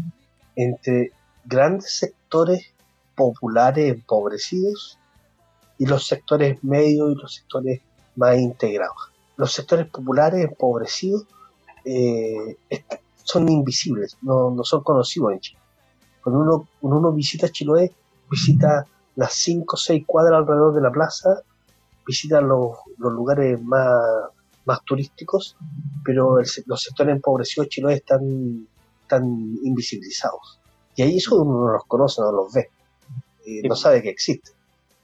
entre 0.56 1.12
grandes 1.44 1.91
sectores 1.91 2.74
populares 3.18 3.91
empobrecidos 3.91 4.98
y 5.82 5.86
los 5.88 6.06
sectores 6.06 6.64
medios 6.64 7.12
y 7.12 7.16
los 7.16 7.34
sectores 7.34 7.82
más 8.16 8.38
integrados. 8.38 9.12
Los 9.36 9.52
sectores 9.52 9.88
populares 9.88 10.46
empobrecidos 10.46 11.26
eh, 11.84 12.56
son 13.24 13.50
invisibles, 13.50 14.16
no, 14.22 14.56
son 14.64 14.84
conocidos 14.84 15.34
en 15.34 15.40
Chile. 15.40 15.60
Cuando 16.24 16.42
uno, 16.42 16.68
cuando 16.80 17.00
uno 17.00 17.12
visita 17.12 17.50
Chiloé, 17.50 17.92
visita 18.30 18.86
las 19.16 19.34
5 19.34 19.76
o 19.76 19.78
6 19.78 20.04
cuadras 20.06 20.42
alrededor 20.42 20.76
de 20.76 20.82
la 20.82 20.92
plaza, 20.92 21.42
visita 22.06 22.42
los, 22.42 22.78
los 23.00 23.12
lugares 23.12 23.60
más, 23.60 24.30
más 24.66 24.84
turísticos, 24.86 25.58
pero 26.06 26.38
los 26.68 26.84
sectores 26.84 27.16
empobrecidos 27.16 27.66
de 27.66 27.70
Chiloé 27.70 27.94
están, 27.96 28.68
están 29.02 29.26
invisibilizados. 29.64 30.60
Y 30.96 31.02
ahí 31.02 31.18
eso 31.18 31.42
uno 31.42 31.66
no 31.66 31.74
los 31.74 31.86
conoce, 31.86 32.22
no 32.22 32.32
los 32.32 32.54
ve, 32.54 32.70
no 33.68 33.76
sabe 33.76 34.04
que 34.04 34.10
existen. 34.10 34.61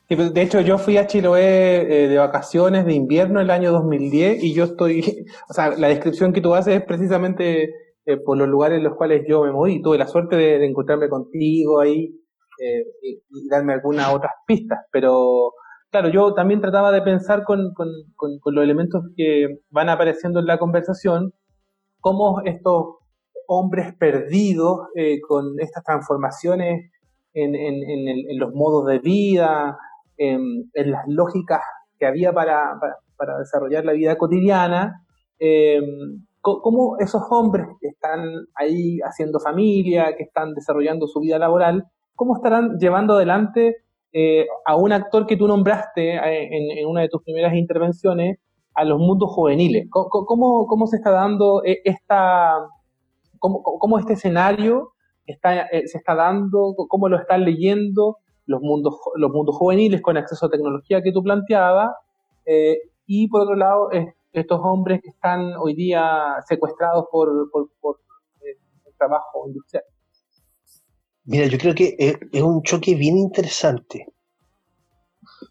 Pues, 0.07 0.33
de 0.33 0.41
hecho, 0.41 0.61
yo 0.61 0.77
fui 0.77 0.97
a 0.97 1.05
Chiloé 1.05 2.05
eh, 2.05 2.07
de 2.07 2.17
vacaciones 2.17 2.85
de 2.85 2.93
invierno 2.93 3.41
el 3.41 3.49
año 3.51 3.73
2010 3.73 4.41
y 4.41 4.53
yo 4.53 4.63
estoy, 4.63 5.01
o 5.49 5.53
sea, 5.53 5.75
la 5.77 5.89
descripción 5.89 6.31
que 6.31 6.39
tú 6.39 6.55
haces 6.55 6.75
es 6.75 6.85
precisamente 6.85 7.73
eh, 8.05 8.17
por 8.23 8.37
los 8.37 8.47
lugares 8.47 8.77
en 8.77 8.85
los 8.85 8.95
cuales 8.95 9.25
yo 9.27 9.43
me 9.43 9.51
moví. 9.51 9.81
Tuve 9.81 9.97
la 9.97 10.07
suerte 10.07 10.37
de, 10.37 10.65
encontrarme 10.65 11.09
contigo 11.09 11.81
ahí 11.81 12.15
eh, 12.63 12.85
y, 13.01 13.49
darme 13.49 13.73
algunas 13.73 14.13
otras 14.13 14.31
pistas, 14.45 14.79
pero 14.91 15.51
claro, 15.91 16.09
yo 16.09 16.33
también 16.33 16.61
trataba 16.61 16.91
de 16.91 17.01
pensar 17.01 17.43
con, 17.43 17.73
con, 17.73 17.89
con, 18.15 18.55
los 18.55 18.63
elementos 18.63 19.03
que 19.15 19.59
van 19.69 19.89
apareciendo 19.89 20.39
en 20.39 20.45
la 20.45 20.57
conversación, 20.57 21.33
cómo 21.99 22.41
estos 22.45 22.95
hombres 23.47 23.93
perdidos 23.97 24.87
con 25.27 25.59
estas 25.59 25.83
transformaciones 25.83 26.91
en, 27.33 27.55
en, 27.55 28.07
en, 28.07 28.39
los 28.39 28.53
modos 28.53 28.85
de 28.87 28.99
vida, 28.99 29.77
en, 30.17 30.69
las 30.73 31.03
lógicas 31.07 31.61
que 31.99 32.05
había 32.05 32.33
para, 32.33 32.79
para, 33.17 33.37
desarrollar 33.39 33.85
la 33.85 33.93
vida 33.93 34.17
cotidiana, 34.17 35.03
eh, 35.39 35.81
cómo 36.41 36.97
esos 36.99 37.23
hombres 37.29 37.67
que 37.81 37.87
están 37.89 38.21
ahí 38.55 38.99
haciendo 39.03 39.39
familia, 39.39 40.15
que 40.15 40.23
están 40.23 40.53
desarrollando 40.53 41.07
su 41.07 41.19
vida 41.19 41.37
laboral, 41.37 41.83
cómo 42.15 42.37
estarán 42.37 42.77
llevando 42.79 43.15
adelante 43.15 43.77
eh, 44.13 44.47
a 44.65 44.75
un 44.75 44.93
actor 44.93 45.27
que 45.27 45.35
tú 45.35 45.47
nombraste 45.47 46.15
eh, 46.15 46.79
en, 46.79 46.87
una 46.87 47.01
de 47.01 47.09
tus 47.09 47.21
primeras 47.23 47.53
intervenciones, 47.53 48.39
a 48.73 48.85
los 48.85 48.99
mundos 48.99 49.31
juveniles. 49.31 49.87
¿Cómo, 49.89 50.67
cómo, 50.67 50.87
se 50.87 50.97
está 50.97 51.09
dando 51.09 51.63
esta, 51.65 52.53
cómo, 53.39 53.63
cómo 53.63 53.97
este 53.97 54.13
escenario 54.13 54.91
está, 55.25 55.67
se 55.67 55.97
está 55.97 56.13
dando, 56.13 56.75
cómo 56.87 57.09
lo 57.09 57.17
están 57.17 57.43
leyendo 57.43 58.17
los 58.47 58.61
mundos, 58.61 58.95
los 59.15 59.31
mundos 59.31 59.55
juveniles 59.55 60.01
con 60.01 60.17
acceso 60.17 60.47
a 60.47 60.49
tecnología 60.49 61.01
que 61.03 61.11
tú 61.11 61.21
planteabas, 61.21 61.91
eh, 62.45 62.77
y 63.05 63.27
por 63.27 63.41
otro 63.41 63.55
lado, 63.55 63.89
estos 64.31 64.59
hombres 64.63 65.01
que 65.01 65.09
están 65.09 65.53
hoy 65.57 65.75
día 65.75 66.35
secuestrados 66.47 67.05
por, 67.11 67.51
por, 67.51 67.99
eh, 68.41 68.57
el 68.85 68.93
trabajo 68.97 69.47
industrial. 69.47 69.83
Mira, 71.25 71.45
yo 71.47 71.57
creo 71.57 71.75
que 71.75 71.95
es, 71.97 72.41
un 72.41 72.63
choque 72.63 72.95
bien 72.95 73.17
interesante. 73.17 74.07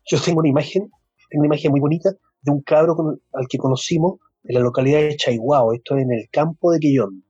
Yo 0.07 0.19
tengo 0.21 0.41
una 0.41 0.49
imagen, 0.49 0.91
tengo 1.29 1.41
una 1.43 1.47
imagen 1.47 1.71
muy 1.71 1.81
bonita 1.81 2.11
de 2.41 2.51
un 2.51 2.63
cabro 2.63 2.97
al 3.33 3.47
que 3.49 3.59
conocimos 3.59 4.19
en 4.45 4.55
la 4.55 4.61
localidad 4.61 5.01
de 5.01 5.17
Chaihuao, 5.17 5.75
esto 5.75 5.97
es 5.97 6.05
en 6.05 6.13
el 6.13 6.29
campo 6.31 6.73
de 6.73 6.79
Quillón. 6.79 7.25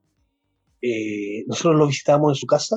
Eh, 0.81 1.45
nosotros 1.47 1.77
lo 1.77 1.87
visitamos 1.87 2.33
en 2.33 2.35
su 2.37 2.47
casa 2.47 2.77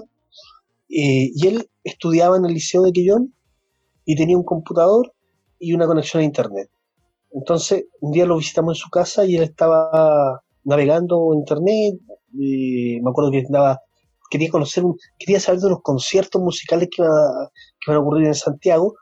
eh, 0.89 1.29
y 1.35 1.47
él 1.47 1.69
estudiaba 1.83 2.37
en 2.37 2.45
el 2.45 2.53
Liceo 2.53 2.81
de 2.81 2.91
Quillón 2.91 3.33
y 4.05 4.15
tenía 4.15 4.37
un 4.37 4.43
computador 4.43 5.13
y 5.59 5.73
una 5.73 5.85
conexión 5.85 6.21
a 6.21 6.25
Internet. 6.25 6.69
Entonces, 7.31 7.85
un 8.01 8.11
día 8.11 8.25
lo 8.25 8.37
visitamos 8.37 8.75
en 8.75 8.81
su 8.81 8.89
casa 8.89 9.23
y 9.23 9.35
él 9.35 9.43
estaba 9.43 10.41
navegando 10.63 11.33
Internet. 11.35 11.99
Y 12.33 12.99
me 13.01 13.09
acuerdo 13.11 13.29
que 13.31 13.43
andaba, 13.45 13.79
quería 14.31 14.49
conocer, 14.49 14.83
quería 15.19 15.39
saber 15.39 15.59
de 15.61 15.69
los 15.69 15.81
conciertos 15.83 16.41
musicales 16.41 16.89
que, 16.95 17.03
van 17.03 17.97
a 17.97 17.99
ocurrir 17.99 18.27
en 18.27 18.33
Santiago. 18.33 18.95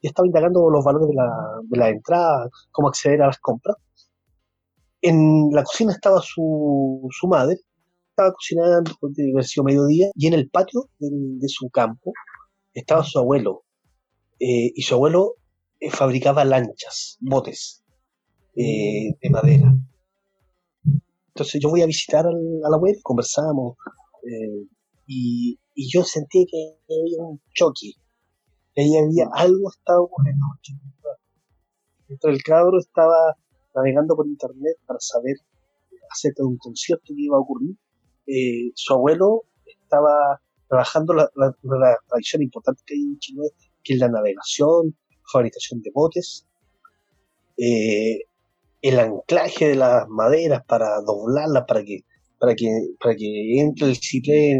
Y 0.00 0.06
estaba 0.06 0.26
indagando 0.26 0.70
los 0.70 0.84
valores 0.84 1.08
de 1.08 1.14
la, 1.14 1.30
de 1.64 1.78
la 1.78 1.88
entrada, 1.88 2.48
cómo 2.70 2.88
acceder 2.88 3.22
a 3.22 3.26
las 3.26 3.38
compras. 3.38 3.76
En 5.00 5.50
la 5.50 5.64
cocina 5.64 5.92
estaba 5.92 6.20
su, 6.20 7.08
su 7.10 7.26
madre 7.26 7.58
estaba 8.14 8.32
cocinando, 8.32 8.92
de 9.02 9.32
haber 9.32 9.44
sido 9.44 9.64
mediodía, 9.64 10.06
y 10.14 10.28
en 10.28 10.34
el 10.34 10.48
patio 10.48 10.88
de, 10.98 11.48
su 11.48 11.68
campo 11.70 12.12
estaba 12.72 13.02
su 13.02 13.18
abuelo. 13.18 13.64
Eh, 14.38 14.70
y 14.74 14.82
su 14.82 14.94
abuelo 14.94 15.34
eh, 15.80 15.90
fabricaba 15.90 16.44
lanchas, 16.44 17.18
botes 17.20 17.82
eh, 18.54 19.16
de 19.20 19.30
madera. 19.30 19.76
Entonces 21.28 21.60
yo 21.60 21.70
voy 21.70 21.82
a 21.82 21.86
visitar 21.86 22.24
al, 22.26 22.72
abuelo, 22.72 22.98
conversamos, 23.02 23.76
y, 25.06 25.58
y, 25.74 25.92
yo 25.92 26.04
sentí 26.04 26.46
que 26.46 26.76
había 26.88 27.18
un 27.18 27.40
choque. 27.52 27.92
Ahí 28.76 28.96
había 28.96 29.28
algo 29.34 29.70
estaba 29.70 30.00
ocurriendo. 30.00 30.44
Entonces 32.08 32.38
el 32.38 32.42
cabro 32.44 32.78
estaba 32.78 33.36
navegando 33.74 34.14
por 34.14 34.26
internet 34.26 34.76
para 34.86 35.00
saber 35.00 35.36
acerca 36.10 36.42
de 36.42 36.48
un 36.48 36.56
concierto 36.58 37.06
que 37.08 37.22
iba 37.22 37.36
a 37.36 37.40
ocurrir 37.40 37.76
eh, 38.26 38.70
su 38.74 38.94
abuelo 38.94 39.42
estaba 39.66 40.40
trabajando 40.68 41.14
la, 41.14 41.30
tradición 42.08 42.42
importante 42.42 42.82
que 42.86 42.94
hay 42.94 43.02
en 43.02 43.18
Chile, 43.18 43.50
que 43.82 43.94
es 43.94 44.00
la 44.00 44.08
navegación, 44.08 44.96
fabricación 45.32 45.80
de 45.82 45.90
botes, 45.94 46.46
eh, 47.56 48.20
el 48.82 48.98
anclaje 48.98 49.68
de 49.68 49.76
las 49.76 50.08
maderas 50.08 50.64
para 50.66 51.00
doblarlas 51.00 51.64
para 51.66 51.82
que 51.84 52.04
para 52.38 52.54
que 52.54 52.68
para 53.00 53.14
que 53.16 53.60
entre 53.60 53.88
el 53.88 53.96
ciprés 53.96 54.56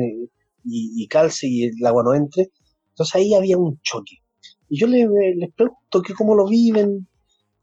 y, 0.64 1.06
calce 1.08 1.46
y 1.46 1.64
el 1.64 1.86
agua 1.86 2.02
no 2.04 2.14
entre. 2.14 2.50
Entonces 2.90 3.14
ahí 3.14 3.34
había 3.34 3.58
un 3.58 3.78
choque. 3.82 4.16
Y 4.68 4.78
yo 4.78 4.86
les, 4.86 5.06
pregunto 5.54 6.02
que 6.02 6.14
cómo 6.14 6.34
lo 6.34 6.46
viven. 6.46 7.06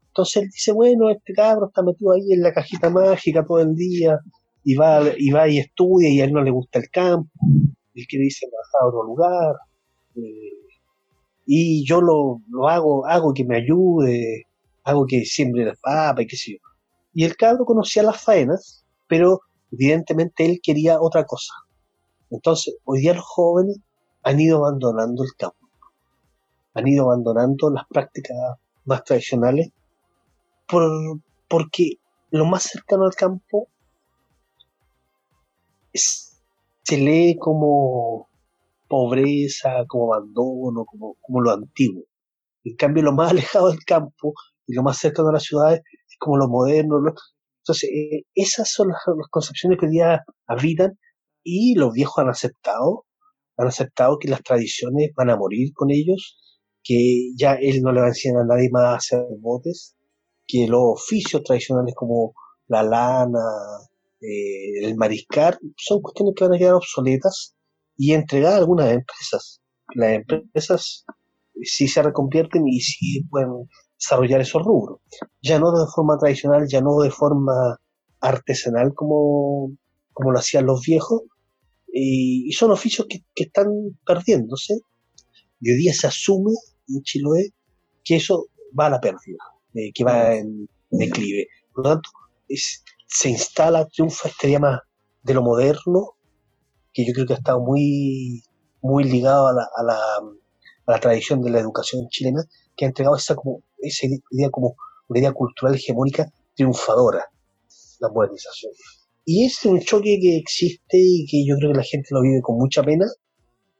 Entonces 0.08 0.42
él 0.42 0.48
dice, 0.52 0.72
bueno, 0.72 1.10
este 1.10 1.32
cabro 1.32 1.66
está 1.66 1.82
metido 1.82 2.12
ahí 2.12 2.32
en 2.32 2.42
la 2.42 2.52
cajita 2.52 2.90
mágica 2.90 3.44
todo 3.44 3.60
el 3.60 3.74
día, 3.74 4.20
y 4.64 4.74
va, 4.76 5.02
y 5.16 5.30
va 5.30 5.48
y 5.48 5.58
estudia 5.58 6.08
y 6.10 6.20
a 6.20 6.24
él 6.24 6.32
no 6.32 6.42
le 6.42 6.50
gusta 6.50 6.78
el 6.78 6.90
campo, 6.90 7.30
él 7.94 8.06
quiere 8.08 8.26
irse 8.26 8.46
a 8.80 8.86
otro 8.86 9.04
lugar, 9.04 9.56
eh, 10.16 10.62
y 11.46 11.84
yo 11.86 12.00
lo, 12.00 12.40
lo, 12.48 12.68
hago, 12.68 13.06
hago 13.06 13.34
que 13.34 13.44
me 13.44 13.56
ayude, 13.56 14.46
hago 14.84 15.06
que 15.06 15.24
siembre 15.24 15.64
las 15.64 15.78
papas 15.78 16.24
y 16.24 16.26
qué 16.26 16.36
sé 16.36 16.52
yo. 16.52 16.58
Y 17.14 17.24
el 17.24 17.36
cabro 17.36 17.64
conocía 17.64 18.02
las 18.02 18.22
faenas, 18.22 18.84
pero 19.08 19.40
evidentemente 19.70 20.46
él 20.46 20.60
quería 20.62 21.00
otra 21.00 21.24
cosa. 21.24 21.52
Entonces, 22.30 22.76
hoy 22.84 23.00
día 23.00 23.14
los 23.14 23.24
jóvenes 23.24 23.78
han 24.22 24.40
ido 24.40 24.58
abandonando 24.58 25.24
el 25.24 25.30
campo, 25.36 25.68
han 26.74 26.88
ido 26.88 27.04
abandonando 27.04 27.70
las 27.70 27.84
prácticas 27.88 28.36
más 28.84 29.04
tradicionales, 29.04 29.70
por, 30.66 31.20
porque 31.48 31.96
lo 32.30 32.46
más 32.46 32.62
cercano 32.62 33.04
al 33.04 33.14
campo 33.14 33.68
se 35.92 36.96
lee 36.96 37.36
como 37.38 38.28
pobreza, 38.88 39.84
como 39.88 40.14
abandono, 40.14 40.84
como, 40.84 41.16
como 41.20 41.40
lo 41.40 41.50
antiguo. 41.50 42.04
En 42.64 42.76
cambio, 42.76 43.02
lo 43.02 43.12
más 43.12 43.30
alejado 43.32 43.70
del 43.70 43.84
campo 43.84 44.34
y 44.66 44.74
lo 44.74 44.82
más 44.82 44.98
cercano 44.98 45.30
a 45.30 45.32
las 45.32 45.44
ciudades 45.44 45.80
es 46.08 46.16
como 46.18 46.36
lo 46.36 46.48
moderno. 46.48 46.96
Entonces, 47.62 47.90
eh, 47.90 48.24
esas 48.34 48.70
son 48.70 48.88
las, 48.88 48.98
concepciones 49.30 49.78
que 49.78 49.86
hoy 49.86 49.92
día 49.92 50.24
habitan 50.46 50.98
y 51.42 51.74
los 51.74 51.92
viejos 51.92 52.18
han 52.18 52.28
aceptado, 52.28 53.06
han 53.56 53.68
aceptado 53.68 54.18
que 54.18 54.28
las 54.28 54.42
tradiciones 54.42 55.10
van 55.16 55.30
a 55.30 55.36
morir 55.36 55.72
con 55.74 55.90
ellos, 55.90 56.38
que 56.82 57.32
ya 57.36 57.54
él 57.54 57.82
no 57.82 57.92
le 57.92 58.00
va 58.00 58.06
a 58.06 58.10
enseñar 58.10 58.42
a 58.42 58.46
nadie 58.46 58.68
más 58.70 58.82
a 58.84 58.96
hacer 58.96 59.24
botes, 59.40 59.96
que 60.46 60.66
los 60.66 60.82
oficios 60.84 61.42
tradicionales 61.44 61.94
como 61.94 62.34
la 62.66 62.82
lana, 62.82 63.40
eh, 64.22 64.84
el 64.84 64.96
mariscar, 64.96 65.58
son 65.76 66.00
cuestiones 66.00 66.34
que 66.36 66.44
van 66.44 66.54
a 66.54 66.58
quedar 66.58 66.74
obsoletas 66.74 67.54
y 67.96 68.12
entregar 68.12 68.54
a 68.54 68.56
algunas 68.56 68.92
empresas. 68.92 69.60
Las 69.94 70.22
empresas 70.30 71.04
sí 71.62 71.88
se 71.88 72.02
reconvierten 72.02 72.66
y 72.66 72.80
sí 72.80 73.24
pueden 73.30 73.68
desarrollar 73.98 74.40
esos 74.40 74.62
rubros. 74.62 75.00
Ya 75.42 75.58
no 75.58 75.72
de 75.72 75.86
forma 75.92 76.16
tradicional, 76.18 76.66
ya 76.68 76.80
no 76.80 77.00
de 77.00 77.10
forma 77.10 77.78
artesanal 78.20 78.94
como, 78.94 79.72
como 80.12 80.30
lo 80.30 80.38
hacían 80.38 80.66
los 80.66 80.82
viejos, 80.86 81.22
y, 81.92 82.50
son 82.52 82.70
oficios 82.70 83.06
que, 83.08 83.22
están 83.34 83.66
perdiéndose, 84.06 84.78
y 85.60 85.70
hoy 85.70 85.76
día 85.78 85.92
se 85.92 86.06
asume 86.06 86.52
en 86.88 87.02
Chiloé 87.02 87.50
que 88.04 88.16
eso 88.16 88.46
va 88.78 88.86
a 88.86 88.90
la 88.90 89.00
pérdida, 89.00 89.38
eh, 89.74 89.92
que 89.92 90.04
va 90.04 90.34
en 90.34 90.68
declive. 90.90 91.48
Por 91.74 91.84
lo 91.84 91.90
tanto, 91.92 92.10
se 93.12 93.28
instala, 93.28 93.86
triunfa 93.86 94.28
este 94.28 94.48
tema 94.48 94.82
de 95.22 95.34
lo 95.34 95.42
moderno, 95.42 96.12
que 96.92 97.04
yo 97.06 97.12
creo 97.12 97.26
que 97.26 97.34
ha 97.34 97.36
estado 97.36 97.60
muy, 97.60 98.42
muy 98.80 99.04
ligado 99.04 99.48
a 99.48 99.52
la, 99.52 99.68
a 99.76 99.82
la, 99.82 99.98
a 100.86 100.92
la 100.92 101.00
tradición 101.00 101.42
de 101.42 101.50
la 101.50 101.60
educación 101.60 102.08
chilena, 102.08 102.42
que 102.76 102.84
ha 102.84 102.88
entregado 102.88 103.16
esa, 103.16 103.34
como, 103.34 103.62
esa 103.78 104.06
idea 104.30 104.50
como 104.50 104.76
una 105.08 105.20
idea 105.20 105.32
cultural 105.32 105.74
hegemónica 105.74 106.30
triunfadora, 106.54 107.26
la 108.00 108.08
modernización. 108.08 108.72
Y 109.24 109.44
es 109.44 109.64
un 109.64 109.80
choque 109.80 110.18
que 110.20 110.36
existe 110.36 110.96
y 110.98 111.26
que 111.26 111.44
yo 111.46 111.56
creo 111.56 111.72
que 111.72 111.78
la 111.78 111.84
gente 111.84 112.08
lo 112.10 112.22
vive 112.22 112.40
con 112.42 112.56
mucha 112.56 112.82
pena, 112.82 113.06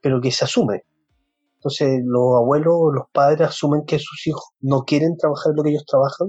pero 0.00 0.20
que 0.20 0.30
se 0.30 0.44
asume. 0.44 0.84
Entonces 1.56 2.00
los 2.04 2.36
abuelos, 2.36 2.92
los 2.92 3.04
padres 3.12 3.48
asumen 3.48 3.84
que 3.86 3.98
sus 3.98 4.26
hijos 4.26 4.44
no 4.60 4.82
quieren 4.82 5.16
trabajar 5.16 5.52
lo 5.54 5.62
que 5.62 5.70
ellos 5.70 5.84
trabajan, 5.86 6.28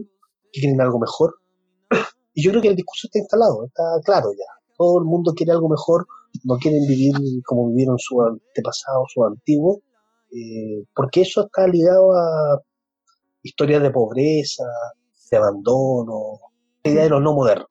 que 0.51 0.61
quieren 0.61 0.79
algo 0.81 0.99
mejor. 0.99 1.35
Y 2.33 2.43
yo 2.43 2.51
creo 2.51 2.61
que 2.61 2.69
el 2.69 2.75
discurso 2.75 3.07
está 3.07 3.19
instalado, 3.19 3.65
está 3.65 3.83
claro 4.03 4.31
ya. 4.31 4.45
Todo 4.77 4.99
el 4.99 5.05
mundo 5.05 5.33
quiere 5.33 5.51
algo 5.51 5.69
mejor, 5.69 6.07
no 6.43 6.57
quieren 6.57 6.87
vivir 6.87 7.13
como 7.45 7.69
vivieron 7.69 7.97
sus 7.99 8.17
antepasados, 8.25 9.11
sus 9.13 9.25
antiguos, 9.25 9.79
eh, 10.31 10.85
porque 10.95 11.21
eso 11.21 11.45
está 11.45 11.67
ligado 11.67 12.13
a 12.13 12.59
historias 13.43 13.83
de 13.83 13.91
pobreza, 13.91 14.63
de 15.29 15.37
abandono, 15.37 16.39
idea 16.83 17.03
de 17.03 17.09
lo 17.09 17.19
no 17.19 17.33
moderno. 17.33 17.67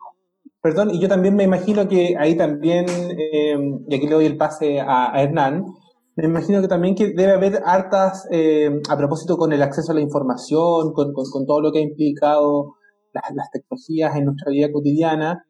Perdón, 0.61 0.91
y 0.91 1.01
yo 1.01 1.09
también 1.09 1.35
me 1.35 1.43
imagino 1.43 1.89
que 1.89 2.15
ahí 2.17 2.37
también, 2.37 2.87
eh, 2.89 3.59
y 3.89 3.95
aquí 3.95 4.07
le 4.07 4.15
doy 4.15 4.27
el 4.27 4.37
pase 4.37 4.81
a, 4.81 5.13
Hernán, 5.21 5.67
me 6.15 6.27
imagino 6.27 6.61
que 6.61 6.69
también 6.69 6.95
que 6.95 7.09
debe 7.09 7.33
haber 7.33 7.63
hartas, 7.65 8.29
eh, 8.31 8.71
a 8.89 8.97
propósito 8.97 9.37
con 9.37 9.53
el 9.53 9.63
acceso 9.63 9.91
a 9.91 9.95
la 9.97 10.03
información, 10.03 10.93
con, 10.93 11.13
todo 11.47 11.61
lo 11.61 11.73
que 11.73 11.81
ha 11.81 11.83
implicado 11.83 12.75
las, 13.13 13.51
tecnologías 13.53 14.17
en 14.17 14.25
nuestra 14.25 14.51
vida 14.51 14.73
cotidiana, 14.73 15.45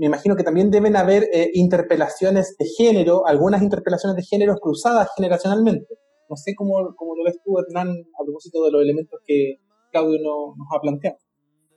me 0.00 0.06
imagino 0.06 0.34
que 0.34 0.44
también 0.44 0.70
deben 0.70 0.96
haber 0.96 1.24
eh, 1.30 1.50
interpelaciones 1.52 2.56
de 2.58 2.64
género, 2.64 3.26
algunas 3.26 3.60
interpelaciones 3.60 4.16
de 4.16 4.22
género 4.22 4.54
cruzadas 4.56 5.10
generacionalmente. 5.14 5.94
No 6.30 6.36
sé 6.36 6.54
cómo, 6.56 6.80
lo 6.80 7.24
ves 7.26 7.38
tú, 7.44 7.58
Hernán, 7.58 7.90
a 7.90 8.24
propósito 8.24 8.64
de 8.64 8.70
los 8.70 8.80
elementos 8.80 9.20
que 9.26 9.56
Claudio 9.92 10.18
nos 10.22 10.66
ha 10.74 10.80
planteado. 10.80 11.18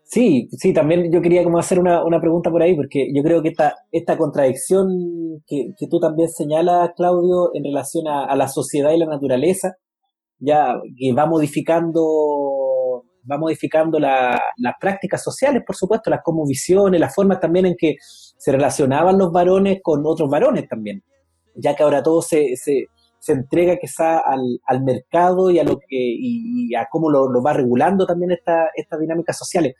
Sí, 0.03 0.47
sí, 0.51 0.71
también 0.73 1.11
yo 1.11 1.21
quería 1.21 1.43
como 1.43 1.57
hacer 1.57 1.79
una, 1.79 2.01
pregunta 2.21 2.49
por 2.49 2.61
ahí, 2.61 2.77
porque 2.77 3.07
yo 3.13 3.23
creo 3.23 3.41
que 3.41 3.49
esta, 3.49 3.75
esta 3.91 4.17
contradicción 4.17 4.87
que, 5.45 5.73
tú 5.89 5.99
también 5.99 6.29
señalas, 6.29 6.91
Claudio, 6.95 7.49
en 7.53 7.65
relación 7.65 8.07
a, 8.07 8.23
a, 8.23 8.37
la 8.37 8.47
sociedad 8.47 8.93
y 8.93 8.99
la 8.99 9.07
naturaleza, 9.07 9.73
ya 10.39 10.75
que 10.97 11.11
va 11.11 11.25
modificando 11.25 12.01
va 13.29 13.37
modificando 13.37 13.99
las 13.99 14.39
prácticas 14.79 15.23
sociales, 15.23 15.63
por 15.65 15.75
supuesto, 15.75 16.09
las 16.09 16.21
visiones, 16.47 16.99
las 16.99 17.13
formas 17.13 17.39
también 17.39 17.65
en 17.65 17.75
que 17.77 17.95
se 17.99 18.51
relacionaban 18.51 19.17
los 19.17 19.31
varones 19.31 19.79
con 19.81 20.03
otros 20.05 20.29
varones 20.29 20.67
también, 20.67 21.03
ya 21.55 21.75
que 21.75 21.83
ahora 21.83 22.03
todo 22.03 22.21
se, 22.21 22.55
se, 22.55 22.87
entrega 23.27 23.77
quizá 23.77 24.19
al, 24.19 24.59
al, 24.65 24.83
mercado 24.83 25.49
y 25.49 25.57
a 25.57 25.63
lo 25.63 25.77
que 25.77 25.85
y, 25.97 26.75
a 26.75 26.87
cómo 26.91 27.09
lo, 27.09 27.41
va 27.41 27.53
regulando 27.53 28.05
también 28.05 28.31
esta, 28.31 28.69
estas 28.75 28.99
dinámicas 28.99 29.37
sociales. 29.37 29.75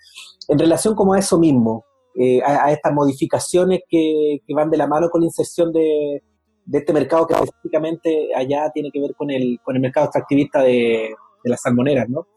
En 0.47 0.58
relación 0.58 0.95
como 0.95 1.13
a 1.13 1.19
eso 1.19 1.38
mismo, 1.38 1.86
eh, 2.15 2.41
a, 2.41 2.71
estas 2.71 2.93
modificaciones 2.93 3.82
que, 3.89 4.38
que, 4.47 4.53
van 4.53 4.69
de 4.69 4.77
la 4.77 4.88
mano 4.88 5.10
con 5.10 5.21
la 5.21 5.27
inserción 5.27 5.73
de, 5.73 6.23
de 6.65 6.77
este 6.77 6.93
mercado 6.93 7.27
que 7.27 7.34
específicamente 7.34 8.29
allá 8.34 8.71
tiene 8.73 8.91
que 8.91 9.01
ver 9.01 9.13
con 9.15 9.29
el, 9.29 9.60
con 9.62 9.75
el 9.75 9.82
mercado 9.82 10.06
extractivista 10.06 10.62
de, 10.62 11.13
de 11.43 11.49
las 11.49 11.62
salmoneras, 11.62 12.08
¿no? 12.10 12.27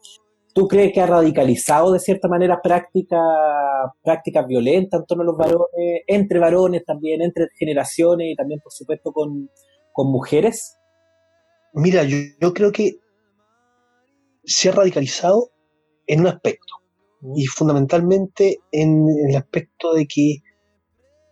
¿Tú 0.57 0.67
crees 0.67 0.91
que 0.91 1.01
ha 1.01 1.05
radicalizado 1.05 1.91
de 1.91 1.99
cierta 1.99 2.27
manera 2.27 2.59
prácticas 2.63 3.21
práctica 4.03 4.41
violentas 4.41 5.01
en 5.01 5.05
torno 5.05 5.21
a 5.21 5.25
los 5.27 5.37
varones, 5.37 5.67
entre 6.07 6.39
varones 6.39 6.83
también, 6.83 7.21
entre 7.21 7.49
generaciones 7.59 8.29
y 8.31 8.35
también, 8.35 8.59
por 8.61 8.71
supuesto, 8.71 9.11
con, 9.13 9.51
mujeres? 9.95 10.75
Mira, 11.73 12.03
yo, 12.05 12.53
creo 12.55 12.71
que 12.71 12.97
se 14.45 14.69
ha 14.69 14.71
radicalizado 14.71 15.51
en 16.07 16.21
un 16.21 16.27
aspecto, 16.27 16.73
y 17.35 17.45
fundamentalmente 17.45 18.57
en, 18.71 19.05
el 19.29 19.35
aspecto 19.35 19.93
de 19.93 20.07
que 20.07 20.37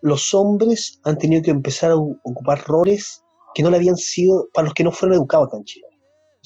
los 0.03 0.35
hombres 0.35 1.01
han 1.03 1.17
tenido 1.17 1.41
que 1.41 1.49
empezar 1.49 1.89
a 1.89 1.95
ocupar 1.95 2.63
roles 2.67 3.23
que 3.55 3.63
no 3.63 3.71
le 3.71 3.77
habían 3.77 3.97
sido, 3.97 4.49
para 4.53 4.65
los 4.65 4.75
que 4.75 4.83
no 4.83 4.91
fueron 4.91 5.17
educados 5.17 5.51
en 5.55 5.63
Chile. 5.63 5.88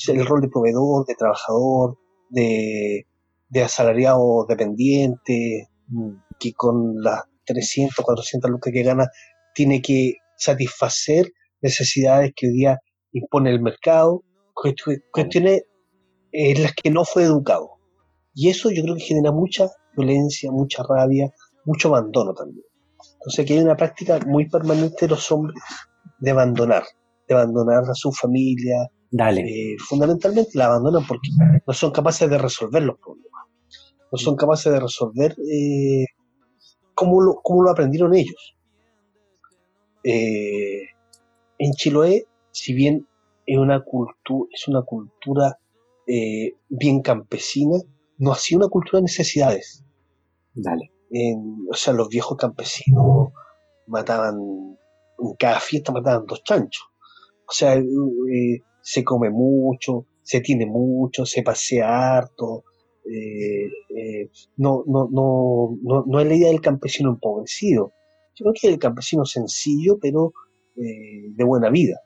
El 0.07 0.25
rol 0.25 0.39
de 0.39 0.47
proveedor, 0.47 1.05
de 1.05 1.15
trabajador, 1.15 1.97
de, 2.29 3.07
de 3.49 3.63
asalariado 3.63 4.45
dependiente, 4.47 5.69
mm, 5.87 6.13
que 6.39 6.53
con 6.53 7.01
las 7.01 7.23
300, 7.45 8.05
400 8.05 8.49
lucas 8.49 8.73
que 8.73 8.83
gana, 8.83 9.07
tiene 9.53 9.81
que 9.81 10.13
satisfacer 10.37 11.31
necesidades 11.61 12.31
que 12.35 12.47
hoy 12.47 12.53
día 12.53 12.79
impone 13.11 13.49
el 13.49 13.61
mercado, 13.61 14.23
cuestiones 14.53 15.63
en 16.31 16.63
las 16.63 16.73
que 16.73 16.91
no 16.91 17.05
fue 17.05 17.23
educado. 17.23 17.71
Y 18.33 18.49
eso 18.49 18.69
yo 18.71 18.83
creo 18.83 18.95
que 18.95 19.01
genera 19.01 19.31
mucha 19.31 19.67
violencia, 19.95 20.51
mucha 20.51 20.83
rabia, 20.87 21.29
mucho 21.65 21.89
abandono 21.89 22.33
también. 22.33 22.63
Entonces 23.15 23.39
aquí 23.39 23.53
hay 23.53 23.59
una 23.59 23.75
práctica 23.75 24.19
muy 24.25 24.47
permanente 24.47 24.97
de 25.01 25.07
los 25.09 25.31
hombres 25.31 25.61
de 26.19 26.31
abandonar, 26.31 26.83
de 27.27 27.35
abandonar 27.35 27.83
a 27.89 27.93
su 27.93 28.11
familia, 28.11 28.89
Dale. 29.11 29.41
Eh, 29.41 29.77
fundamentalmente 29.79 30.51
la 30.53 30.65
abandonan 30.65 31.05
porque 31.07 31.29
no 31.65 31.73
son 31.73 31.91
capaces 31.91 32.29
de 32.29 32.37
resolver 32.37 32.83
los 32.83 32.97
problemas. 32.99 33.47
No 34.11 34.17
son 34.17 34.35
capaces 34.35 34.71
de 34.71 34.79
resolver 34.79 35.35
eh, 35.51 36.05
cómo, 36.93 37.21
lo, 37.21 37.41
lo 37.43 37.71
aprendieron 37.71 38.13
ellos. 38.13 38.55
Eh, 40.03 40.81
en 41.57 41.71
Chiloé, 41.73 42.25
si 42.51 42.73
bien 42.73 43.07
es 43.45 43.57
una, 43.57 43.83
cultura 43.83 44.49
es 44.53 44.67
una 44.67 44.81
cultura 44.83 45.57
bien 46.69 47.03
campesina, 47.03 47.77
no 48.17 48.31
ha 48.31 48.35
sido 48.35 48.61
una 48.61 48.69
cultura 48.69 48.97
de 48.97 49.03
necesidades. 49.03 49.83
Dale. 50.55 50.91
o 51.69 51.75
sea, 51.75 51.93
los 51.93 52.09
viejos 52.09 52.35
campesinos 52.35 53.29
mataban, 53.85 54.39
en 55.19 55.33
cada 55.37 55.59
fiesta 55.59 55.91
mataban 55.91 56.25
dos 56.25 56.43
chanchos. 56.43 56.83
O 57.47 57.51
sea, 57.51 57.79
se 58.89 59.03
come 59.03 59.29
mucho, 59.29 60.07
se 60.23 60.41
tiene 60.41 60.65
mucho, 60.65 61.23
se 61.23 61.43
pasea 61.43 62.17
harto. 62.17 62.63
Eh, 63.05 63.67
eh, 63.95 64.31
no, 64.57 64.83
no, 64.87 65.07
no, 65.11 65.77
no, 65.83 66.05
no 66.07 66.19
es 66.19 66.27
la 66.27 66.33
idea 66.33 66.47
del 66.47 66.59
campesino 66.59 67.11
empobrecido. 67.11 67.91
Yo 68.33 68.45
creo 68.45 68.53
que 68.53 68.67
es 68.67 68.73
el 68.73 68.79
campesino 68.79 69.25
sencillo, 69.25 69.99
pero 70.01 70.33
eh, 70.75 71.29
de 71.29 71.43
buena 71.43 71.69
vida. 71.69 71.99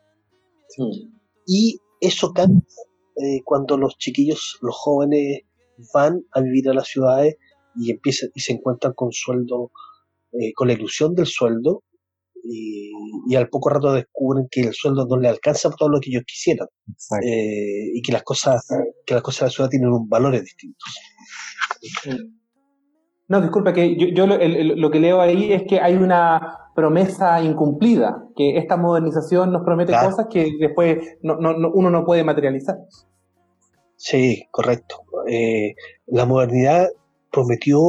Y 1.47 1.79
eso 2.01 2.33
cambia 2.33 2.61
cuando 3.45 3.77
los 3.77 3.97
chiquillos, 3.97 4.57
los 4.61 4.75
jóvenes, 4.75 5.43
van 5.93 6.25
a 6.33 6.41
vivir 6.41 6.67
a 6.67 6.73
las 6.73 6.89
ciudades 6.89 7.37
y 7.77 7.91
empiezan 7.91 8.29
y 8.35 8.41
se 8.41 8.53
encuentran 8.53 8.93
con 8.93 9.13
sueldo, 9.13 9.71
con 10.55 10.67
la 10.67 10.73
ilusión 10.73 11.15
del 11.15 11.27
sueldo 11.27 11.83
y, 12.43 13.35
al 13.35 13.49
poco 13.49 13.69
rato 13.69 13.93
descubren 13.93 14.47
que 14.51 14.61
el 14.61 14.73
sueldo 14.73 15.05
no 15.07 15.17
le 15.17 15.29
alcanza 15.29 15.69
por 15.69 15.77
todo 15.77 15.89
lo 15.89 15.99
que 15.99 16.09
ellos 16.09 16.23
quisieran 16.27 16.67
eh, 17.23 17.91
y 17.93 18.01
que 18.01 18.11
las 18.11 18.23
cosas 18.23 18.67
que 19.05 19.13
las 19.13 19.23
cosas 19.23 19.39
de 19.39 19.45
la 19.45 19.51
ciudad 19.51 19.69
tienen 19.69 19.89
un 19.89 20.09
valores 20.09 20.43
distintos. 20.43 20.93
No, 23.27 23.41
disculpa, 23.41 23.73
que 23.73 23.95
yo, 24.13 24.27
lo, 24.27 24.91
que 24.91 24.99
leo 24.99 25.21
ahí 25.21 25.53
es 25.53 25.63
que 25.63 25.79
hay 25.79 25.95
una 25.95 26.57
promesa 26.75 27.41
incumplida, 27.41 28.27
que 28.35 28.57
esta 28.57 28.77
modernización 28.77 29.51
nos 29.51 29.63
promete 29.63 29.93
cosas 29.93 30.27
que 30.29 30.51
después 30.59 31.17
uno 31.23 31.89
no 31.89 32.05
puede 32.05 32.23
materializar. 32.23 32.77
Sí, 33.95 34.45
correcto. 34.51 35.03
Eh, 35.27 35.75
la 36.07 36.25
modernidad 36.25 36.89
prometió 37.31 37.79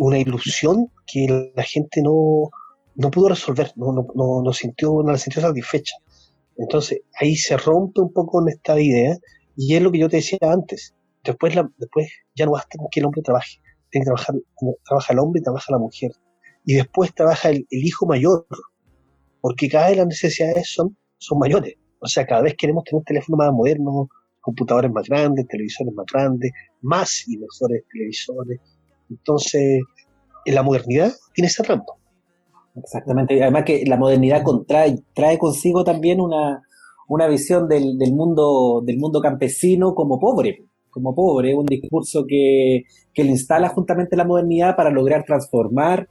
una 0.00 0.18
ilusión 0.18 0.90
que 1.06 1.50
la 1.54 1.62
gente 1.62 2.02
no, 2.02 2.50
no 2.96 3.10
pudo 3.10 3.28
resolver, 3.28 3.72
no, 3.76 3.92
no, 3.92 4.06
no, 4.14 4.42
no 4.42 4.52
sintió, 4.52 5.02
no 5.04 5.12
la 5.12 5.18
sintió 5.18 5.42
satisfecha. 5.42 5.96
Entonces 6.56 7.00
ahí 7.20 7.36
se 7.36 7.56
rompe 7.56 8.00
un 8.00 8.12
poco 8.12 8.42
en 8.42 8.48
esta 8.48 8.80
idea 8.80 9.16
y 9.56 9.74
es 9.74 9.82
lo 9.82 9.92
que 9.92 9.98
yo 9.98 10.08
te 10.08 10.16
decía 10.16 10.38
antes. 10.42 10.94
Después, 11.22 11.54
después 11.76 12.08
ya 12.34 12.46
no 12.46 12.52
basta 12.52 12.78
con 12.78 12.88
que 12.90 13.00
el 13.00 13.06
hombre 13.06 13.22
trabaje, 13.22 13.60
tiene 13.90 14.04
que 14.04 14.06
trabajar, 14.06 14.36
trabaja 14.84 15.12
el 15.12 15.18
hombre 15.18 15.40
y 15.40 15.42
trabaja 15.42 15.72
la 15.72 15.78
mujer. 15.78 16.12
Y 16.64 16.74
después 16.74 17.14
trabaja 17.14 17.50
el, 17.50 17.66
hijo 17.70 18.06
mayor, 18.06 18.46
porque 19.40 19.68
cada 19.68 19.88
vez 19.88 19.98
las 19.98 20.06
necesidades 20.06 20.72
son, 20.72 20.96
son 21.18 21.38
mayores. 21.38 21.74
O 22.00 22.06
sea, 22.06 22.26
cada 22.26 22.42
vez 22.42 22.54
queremos 22.56 22.84
tener 22.84 22.98
un 22.98 23.04
teléfono 23.04 23.36
más 23.36 23.52
moderno, 23.52 24.08
computadores 24.40 24.90
más 24.90 25.08
grandes, 25.08 25.46
televisores 25.48 25.92
más 25.94 26.06
grandes, 26.12 26.52
más 26.82 27.26
y 27.28 27.36
mejores 27.36 27.82
televisores. 27.92 28.60
Entonces, 29.10 29.82
en 30.44 30.54
la 30.54 30.62
modernidad 30.62 31.12
tiene 31.34 31.48
ese 31.48 31.62
trampa. 31.62 31.92
Exactamente. 32.76 33.42
Además 33.42 33.64
que 33.64 33.84
la 33.86 33.96
modernidad 33.96 34.42
contrae, 34.42 34.98
trae 35.14 35.38
consigo 35.38 35.82
también 35.84 36.20
una, 36.20 36.62
una 37.08 37.26
visión 37.26 37.68
del, 37.68 37.96
del, 37.98 38.12
mundo, 38.12 38.82
del 38.84 38.98
mundo 38.98 39.20
campesino 39.20 39.94
como 39.94 40.20
pobre, 40.20 40.64
como 40.90 41.14
pobre, 41.14 41.54
un 41.54 41.66
discurso 41.66 42.24
que, 42.28 42.84
que 43.14 43.24
le 43.24 43.30
instala 43.30 43.68
juntamente 43.68 44.16
la 44.16 44.24
modernidad 44.24 44.76
para 44.76 44.90
lograr 44.90 45.24
transformar 45.24 46.08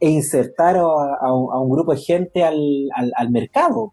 e 0.00 0.10
insertar 0.10 0.76
a, 0.76 0.82
a, 0.82 1.32
un, 1.60 1.70
grupo 1.70 1.92
de 1.92 2.00
gente 2.00 2.44
al, 2.44 2.88
al, 3.16 3.30
mercado. 3.30 3.92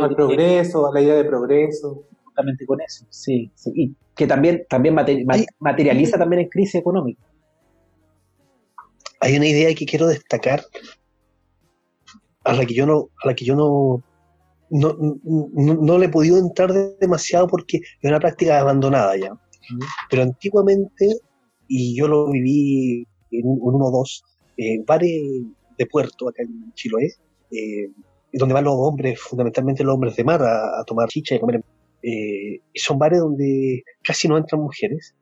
al 0.00 0.14
progreso, 0.14 0.86
a 0.86 0.94
la 0.94 1.00
idea 1.00 1.14
de 1.14 1.24
progreso. 1.24 2.04
Justamente 2.24 2.64
con 2.66 2.80
eso, 2.80 3.06
sí. 3.10 3.50
sí. 3.54 3.72
Y 3.74 3.94
que 4.14 4.26
también, 4.26 4.64
también 4.68 4.94
materializa 5.58 6.18
también 6.18 6.42
en 6.42 6.48
crisis 6.48 6.76
económica. 6.76 7.22
Hay 9.18 9.36
una 9.36 9.46
idea 9.46 9.74
que 9.74 9.84
quiero 9.84 10.06
destacar 10.06 10.62
a 12.44 12.52
la 12.54 12.66
que 12.66 12.74
yo 12.74 12.86
no, 12.86 13.10
a 13.22 13.28
la 13.28 13.34
que 13.34 13.44
yo 13.44 13.54
no, 13.54 14.02
no, 14.70 14.96
no, 15.24 15.98
le 15.98 16.06
he 16.06 16.08
podido 16.08 16.38
entrar 16.38 16.72
demasiado 17.00 17.46
porque 17.46 17.78
es 17.78 18.08
una 18.08 18.20
práctica 18.20 18.60
abandonada 18.60 19.16
ya. 19.16 19.32
Pero 20.08 20.22
antiguamente, 20.22 21.20
y 21.68 21.96
yo 21.96 22.08
lo 22.08 22.30
viví 22.30 23.06
en, 23.30 23.42
uno 23.44 23.86
o 23.86 23.90
dos, 23.90 24.22
eh, 24.56 24.82
bares 24.86 25.20
de 25.78 25.86
puerto 25.86 26.28
acá 26.28 26.42
en 26.42 26.72
Chiloé, 26.74 27.14
eh, 27.50 27.90
donde 28.32 28.54
van 28.54 28.64
los 28.64 28.74
hombres, 28.76 29.20
fundamentalmente 29.20 29.84
los 29.84 29.94
hombres 29.94 30.16
de 30.16 30.24
mar, 30.24 30.42
a, 30.42 30.84
tomar 30.84 31.08
chicha 31.08 31.34
y 31.34 31.40
comer. 31.40 31.64
Eh, 32.02 32.60
son 32.74 32.98
bares 32.98 33.20
donde 33.20 33.82
casi 34.02 34.26
no 34.26 34.38
entran 34.38 34.62
mujeres 34.62 35.14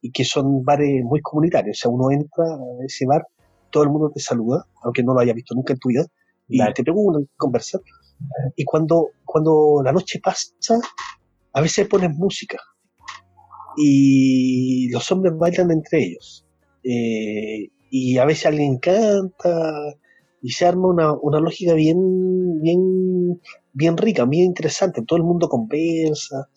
y 0.00 0.10
que 0.10 0.24
son 0.24 0.64
bares 0.64 1.04
muy 1.04 1.20
comunitarios. 1.20 1.78
O 1.78 1.80
sea, 1.80 1.90
uno 1.90 2.10
entra 2.10 2.44
a 2.44 2.84
ese 2.84 3.06
bar 3.06 3.24
todo 3.70 3.82
el 3.82 3.90
mundo 3.90 4.10
te 4.14 4.20
saluda, 4.20 4.66
aunque 4.82 5.02
no 5.02 5.14
lo 5.14 5.20
haya 5.20 5.32
visto 5.32 5.54
nunca 5.54 5.72
en 5.72 5.78
tu 5.78 5.88
vida, 5.88 6.06
y 6.48 6.58
te 6.72 6.82
preguntan, 6.82 7.28
conversan. 7.36 7.82
Y 8.56 8.64
cuando, 8.64 9.10
cuando 9.24 9.80
la 9.84 9.92
noche 9.92 10.20
pasa, 10.22 10.80
a 11.52 11.60
veces 11.60 11.86
ponen 11.88 12.16
música 12.16 12.58
y 13.76 14.90
los 14.90 15.10
hombres 15.12 15.34
bailan 15.36 15.70
entre 15.70 16.04
ellos. 16.04 16.44
Eh, 16.82 17.70
y 17.90 18.18
a 18.18 18.24
veces 18.24 18.46
alguien 18.46 18.78
canta 18.78 19.94
y 20.42 20.50
se 20.50 20.66
arma 20.66 20.88
una, 20.88 21.12
una 21.12 21.40
lógica 21.40 21.74
bien, 21.74 22.60
bien, 22.60 23.40
bien 23.72 23.96
rica, 23.96 24.24
bien 24.24 24.46
interesante. 24.46 25.02
Todo 25.02 25.18
el 25.18 25.24
mundo 25.24 25.48
conversa, 25.48 26.48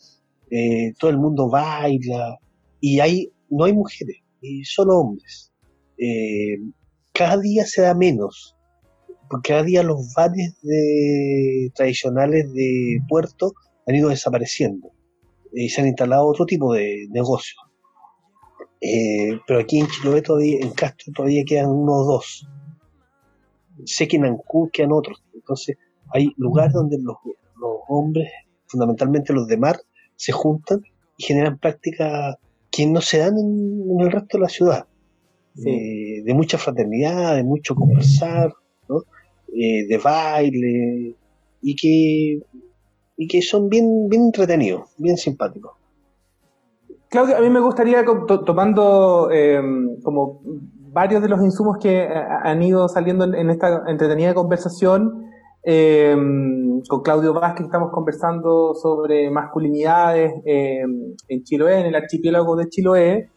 eh, 0.49 0.93
todo 0.99 1.11
el 1.11 1.17
mundo 1.17 1.49
baila 1.49 2.37
y 2.79 2.99
hay, 2.99 3.31
no 3.49 3.65
hay 3.65 3.73
mujeres, 3.73 4.17
y 4.41 4.63
solo 4.63 4.97
hombres. 4.97 5.51
Eh, 5.97 6.57
cada 7.13 7.37
día 7.37 7.65
se 7.65 7.81
da 7.81 7.93
menos, 7.93 8.55
porque 9.29 9.49
cada 9.49 9.63
día 9.63 9.83
los 9.83 10.13
bares 10.13 10.59
de, 10.61 11.71
tradicionales 11.75 12.51
de 12.53 12.99
puerto 13.07 13.53
han 13.87 13.95
ido 13.95 14.09
desapareciendo 14.09 14.91
y 15.53 15.69
se 15.69 15.81
han 15.81 15.87
instalado 15.87 16.27
otro 16.27 16.45
tipo 16.45 16.73
de 16.73 17.07
negocios. 17.09 17.59
Eh, 18.79 19.39
pero 19.45 19.59
aquí 19.59 19.79
en 19.79 19.87
Chiloé 19.87 20.21
todavía, 20.21 20.59
en 20.61 20.71
Castro 20.71 21.13
todavía 21.15 21.43
quedan 21.45 21.69
unos 21.69 22.07
dos. 22.07 22.47
Sé 23.85 24.07
que 24.07 24.17
en 24.17 24.25
Ancú 24.25 24.69
quedan 24.71 24.91
otros. 24.91 25.23
Entonces 25.33 25.77
hay 26.13 26.33
lugares 26.37 26.73
donde 26.73 26.97
los, 26.99 27.17
hombres, 27.89 28.31
fundamentalmente 28.67 29.33
los 29.33 29.47
de 29.47 29.57
mar, 29.57 29.79
se 30.15 30.31
juntan 30.31 30.81
y 31.17 31.23
generan 31.23 31.57
prácticas 31.57 32.37
que 32.71 32.87
no 32.87 33.01
se 33.01 33.19
dan 33.19 33.37
en 33.37 33.99
el 33.99 34.11
resto 34.11 34.37
de 34.37 34.41
la 34.41 34.49
ciudad 34.49 34.87
de 35.53 36.33
mucha 36.33 36.57
fraternidad, 36.57 37.35
de 37.35 37.43
mucho 37.43 37.75
conversar, 37.75 38.53
eh, 39.53 39.85
de 39.87 39.97
baile, 39.97 41.15
y 41.61 41.75
que, 41.75 42.39
y 43.17 43.27
que 43.27 43.41
son 43.41 43.69
bien, 43.69 44.07
bien 44.09 44.23
entretenidos, 44.23 44.89
bien 44.97 45.17
simpáticos. 45.17 45.73
Claudio, 47.09 47.37
a 47.37 47.41
mí 47.41 47.49
me 47.49 47.59
gustaría, 47.59 48.05
tomando 48.45 49.29
em, 49.31 49.99
como 50.01 50.41
varios 50.93 51.21
de 51.21 51.27
los 51.27 51.41
insumos 51.43 51.77
que 51.79 52.07
han 52.07 52.63
ido 52.63 52.87
saliendo 52.87 53.25
en, 53.25 53.49
esta 53.49 53.83
entretenida 53.87 54.33
conversación, 54.33 55.25
em, 55.63 56.81
con 56.87 57.01
Claudio 57.01 57.33
Vázquez 57.33 57.65
estamos 57.65 57.91
conversando 57.91 58.73
sobre 58.73 59.29
masculinidades 59.29 60.33
em, 60.45 61.13
en 61.27 61.43
Chiloé, 61.43 61.81
en 61.81 61.87
el 61.87 61.95
archipiélago 61.95 62.55
de 62.55 62.69
Chiloé, 62.69 63.29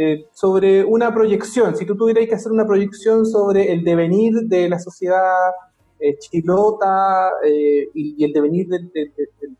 eh, 0.00 0.26
sobre 0.30 0.84
una 0.84 1.12
proyección, 1.12 1.74
si 1.74 1.84
tú 1.84 1.96
tuvieras 1.96 2.24
que 2.28 2.36
hacer 2.36 2.52
una 2.52 2.64
proyección 2.64 3.26
sobre 3.26 3.72
el 3.72 3.82
devenir 3.82 4.32
de 4.44 4.68
la 4.68 4.78
sociedad 4.78 5.50
eh, 5.98 6.16
chilota 6.18 7.30
eh, 7.44 7.88
y, 7.92 8.24
el 8.24 8.32
devenir 8.32 8.68
de, 8.68 9.10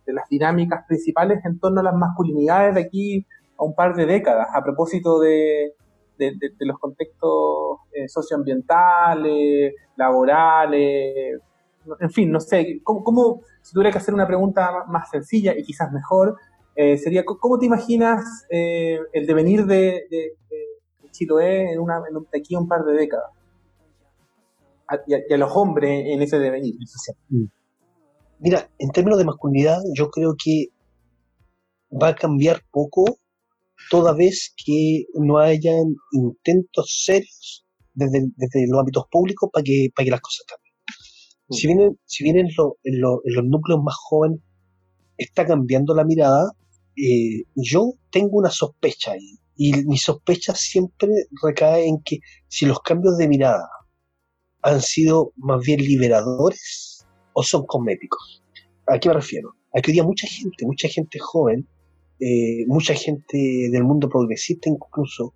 las 0.07 0.29
dinámicas 0.29 0.85
principales 0.87 1.45
en 1.45 1.59
torno 1.59 1.81
a 1.81 1.83
las 1.83 1.95
masculinidades 1.97 2.77
de 2.77 2.81
aquí 2.83 3.27
a 3.59 3.65
un 3.65 3.75
par 3.75 3.97
de 3.97 4.07
décadas, 4.07 4.47
a 4.55 4.63
propósito 4.63 5.19
de, 5.19 5.75
los 6.61 6.79
contextos 6.79 7.81
socioambientales, 8.07 9.75
laborales, 9.97 11.41
en 11.99 12.11
fin, 12.13 12.31
no 12.31 12.39
sé, 12.39 12.81
¿cómo, 12.85 13.41
si 13.61 13.73
tuviera 13.73 13.91
que 13.91 13.99
hacer 13.99 14.15
una 14.15 14.29
pregunta 14.29 14.85
más 14.87 15.11
sencilla 15.11 15.53
y 15.59 15.65
quizás 15.65 15.91
mejor, 15.91 16.37
eh, 16.81 16.97
sería, 16.97 17.25
¿cómo 17.25 17.59
te 17.59 17.67
imaginas 17.67 18.47
eh, 18.51 19.01
el 19.13 19.27
devenir 19.27 19.67
de, 19.67 20.05
Chiloé 21.11 21.73
en, 21.73 21.81
una, 21.81 21.97
en 22.09 22.15
de 22.31 22.39
aquí 22.39 22.55
a 22.55 22.61
un 22.61 22.69
par 22.69 22.85
de 22.85 22.93
décadas? 22.93 23.33
y, 25.09 25.33
a, 25.35 25.37
los 25.37 25.51
hombres 25.57 26.05
en 26.07 26.23
ese 26.23 26.39
devenir. 26.39 26.77
Mm. 27.31 27.47
Mira, 28.39 28.71
en 28.79 28.91
términos 28.91 29.19
de 29.19 29.25
masculinidad, 29.25 29.81
yo 29.93 30.09
creo 30.09 30.37
que 30.43 30.67
va 31.91 32.09
a 32.09 32.15
cambiar 32.15 32.63
poco 32.71 33.19
toda 33.91 34.13
vez 34.13 34.55
que 34.65 35.07
no 35.15 35.39
hayan 35.39 35.97
intentos 36.13 37.03
serios 37.05 37.67
desde, 37.93 38.31
los 38.69 38.79
ámbitos 38.79 39.05
públicos 39.11 39.51
para 39.53 39.65
que, 39.65 39.89
para 39.97 40.05
que 40.05 40.11
las 40.13 40.21
cosas 40.21 40.47
cambien. 40.47 40.75
Mm. 41.49 41.55
Si 41.55 41.67
bien, 41.67 41.99
si 42.05 42.23
bien 42.23 42.37
en, 42.39 42.47
en 42.47 43.01
los 43.01 43.45
núcleos 43.45 43.83
más 43.83 43.97
jóvenes 43.97 44.39
está 45.17 45.45
cambiando 45.45 45.93
la 45.93 46.05
mirada, 46.05 46.53
eh, 46.99 47.45
yo 47.55 47.93
tengo 48.11 48.39
una 48.39 48.51
sospecha 48.51 49.13
ahí, 49.13 49.39
y 49.57 49.73
mi 49.85 49.99
sospecha 49.99 50.55
siempre 50.55 51.11
recae 51.43 51.87
en 51.87 52.01
que 52.03 52.21
si 52.49 52.67
los 52.67 52.81
cambios 52.81 53.19
de 53.19 53.29
mirada 53.29 53.69
han 54.63 54.81
sido 54.81 55.33
más 55.37 55.65
bien 55.65 55.81
liberadores 55.81 57.07
o 57.33 57.43
son 57.43 57.67
cosméticos. 57.67 58.43
¿A 58.87 58.99
qué 58.99 59.09
me 59.09 59.15
refiero? 59.17 59.55
A 59.75 59.81
que 59.81 59.91
hoy 59.91 59.95
día 59.95 60.05
mucha 60.05 60.27
gente, 60.27 60.65
mucha 60.65 60.89
gente 60.89 61.19
joven, 61.19 61.69
eh, 62.21 62.65
mucha 62.67 62.95
gente 62.95 63.69
del 63.71 63.85
mundo 63.85 64.09
progresista 64.09 64.69
incluso, 64.69 65.35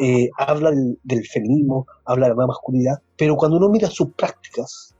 eh, 0.00 0.30
habla 0.38 0.70
del, 0.70 1.26
feminismo, 1.26 1.86
habla 2.04 2.28
de 2.28 2.34
la 2.34 2.46
masculinidad, 2.46 3.02
pero 3.16 3.36
cuando 3.36 3.56
uno 3.56 3.68
mira 3.68 3.88
sus 3.90 4.12
prácticas, 4.12 4.94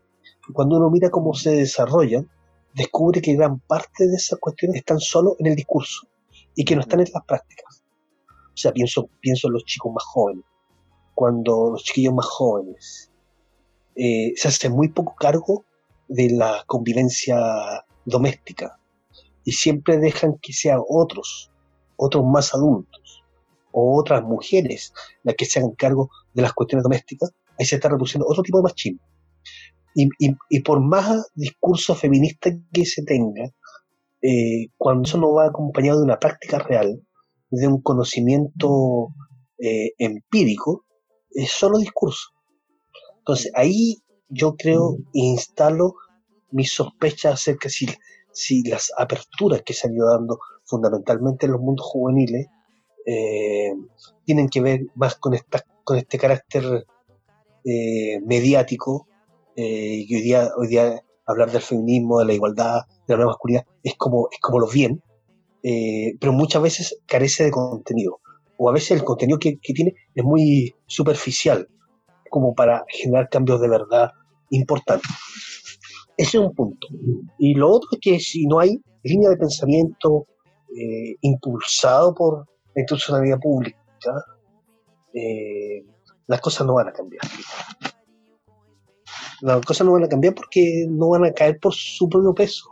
cuando 0.52 0.76
uno 0.76 0.90
mira 0.90 1.10
cómo 1.10 1.34
se 1.34 1.50
desarrollan, 1.52 2.28
descubre 2.74 3.20
que 3.20 3.34
gran 3.34 3.60
parte 3.60 4.06
de 4.06 4.14
esas 4.14 4.38
cuestiones 4.38 4.78
están 4.78 5.00
solo 5.00 5.36
en 5.38 5.46
el 5.46 5.56
discurso 5.56 6.06
y 6.54 6.64
que 6.64 6.74
no 6.74 6.82
están 6.82 7.00
en 7.00 7.08
las 7.12 7.24
prácticas. 7.24 7.84
O 8.28 8.56
sea, 8.56 8.72
pienso, 8.72 9.08
pienso 9.20 9.48
en 9.48 9.54
los 9.54 9.64
chicos 9.64 9.92
más 9.92 10.04
jóvenes, 10.04 10.44
cuando 11.14 11.70
los 11.70 11.84
chiquillos 11.84 12.14
más 12.14 12.26
jóvenes 12.26 13.10
eh, 13.94 14.32
se 14.36 14.48
hacen 14.48 14.72
muy 14.72 14.88
poco 14.88 15.14
cargo 15.14 15.64
de 16.08 16.30
la 16.30 16.64
convivencia 16.66 17.84
doméstica 18.04 18.78
y 19.44 19.52
siempre 19.52 19.98
dejan 19.98 20.38
que 20.40 20.52
sean 20.52 20.80
otros, 20.88 21.50
otros 21.96 22.24
más 22.24 22.54
adultos 22.54 23.24
o 23.72 23.98
otras 23.98 24.22
mujeres 24.22 24.92
las 25.22 25.34
que 25.36 25.44
se 25.44 25.58
hagan 25.58 25.72
cargo 25.72 26.10
de 26.34 26.42
las 26.42 26.52
cuestiones 26.52 26.82
domésticas, 26.82 27.32
ahí 27.58 27.66
se 27.66 27.76
está 27.76 27.88
reduciendo 27.88 28.26
otro 28.28 28.42
tipo 28.42 28.58
de 28.58 28.64
machismo. 28.64 29.00
Y, 29.94 30.08
y, 30.50 30.60
por 30.60 30.80
más 30.80 31.30
discurso 31.34 31.94
feminista 31.94 32.50
que 32.72 32.84
se 32.84 33.02
tenga, 33.02 33.50
eh, 34.22 34.68
cuando 34.76 35.08
eso 35.08 35.18
no 35.18 35.32
va 35.32 35.46
acompañado 35.46 35.98
de 35.98 36.04
una 36.04 36.18
práctica 36.18 36.58
real, 36.58 37.02
de 37.50 37.66
un 37.66 37.80
conocimiento 37.80 39.08
eh, 39.58 39.92
empírico, 39.98 40.84
es 41.30 41.50
solo 41.50 41.78
discurso. 41.78 42.28
Entonces 43.18 43.52
ahí 43.54 43.98
yo 44.28 44.56
creo, 44.56 44.96
instalo 45.12 45.94
mis 46.50 46.72
sospechas 46.72 47.34
acerca 47.34 47.68
si, 47.68 47.86
si 48.32 48.62
las 48.62 48.92
aperturas 48.96 49.62
que 49.62 49.74
se 49.74 49.86
han 49.86 49.94
ido 49.94 50.08
dando 50.08 50.38
fundamentalmente 50.64 51.46
en 51.46 51.52
los 51.52 51.60
mundos 51.60 51.86
juveniles 51.86 52.46
eh, 53.06 53.72
tienen 54.24 54.48
que 54.48 54.60
ver 54.60 54.80
más 54.94 55.16
con, 55.16 55.34
esta, 55.34 55.64
con 55.84 55.96
este 55.96 56.18
carácter 56.18 56.86
mediático 58.24 59.08
eh, 59.58 60.04
y 60.06 60.14
hoy 60.14 60.22
día, 60.22 60.48
hoy 60.56 60.68
día 60.68 61.02
hablar 61.26 61.50
del 61.50 61.60
feminismo, 61.60 62.20
de 62.20 62.26
la 62.26 62.32
igualdad, 62.32 62.80
de 63.06 63.14
la 63.14 63.16
nueva 63.16 63.32
masculinidad, 63.32 63.66
es 63.82 63.94
como, 63.96 64.28
es 64.30 64.38
como 64.40 64.60
los 64.60 64.72
bien, 64.72 65.02
pero 66.20 66.32
muchas 66.32 66.62
veces 66.62 66.98
carece 67.06 67.44
de 67.44 67.50
contenido, 67.50 68.20
o 68.56 68.70
a 68.70 68.72
veces 68.72 68.92
el 68.92 69.04
contenido 69.04 69.38
que, 69.38 69.58
que 69.60 69.74
tiene 69.74 69.92
es 70.14 70.24
muy 70.24 70.74
superficial, 70.86 71.68
como 72.30 72.54
para 72.54 72.84
generar 72.88 73.28
cambios 73.28 73.60
de 73.60 73.68
verdad 73.68 74.12
importantes. 74.50 75.10
Ese 76.16 76.38
es 76.38 76.44
un 76.44 76.54
punto. 76.54 76.88
Y 77.38 77.54
lo 77.54 77.70
otro 77.70 77.90
es 77.92 77.98
que 78.00 78.20
si 78.20 78.46
no 78.46 78.58
hay 78.58 78.80
línea 79.04 79.30
de 79.30 79.36
pensamiento 79.36 80.26
eh, 80.76 81.16
impulsado 81.20 82.14
por 82.14 82.46
la 82.74 82.82
institucionalidad 82.82 83.38
pública, 83.38 83.78
eh, 85.14 85.84
las 86.26 86.40
cosas 86.40 86.66
no 86.66 86.74
van 86.74 86.88
a 86.88 86.92
cambiar. 86.92 87.22
Las 89.40 89.64
cosas 89.64 89.86
no 89.86 89.92
van 89.92 90.04
a 90.04 90.08
cambiar 90.08 90.34
porque 90.34 90.86
no 90.88 91.10
van 91.10 91.24
a 91.24 91.32
caer 91.32 91.58
por 91.60 91.74
su 91.74 92.08
propio 92.08 92.34
peso. 92.34 92.68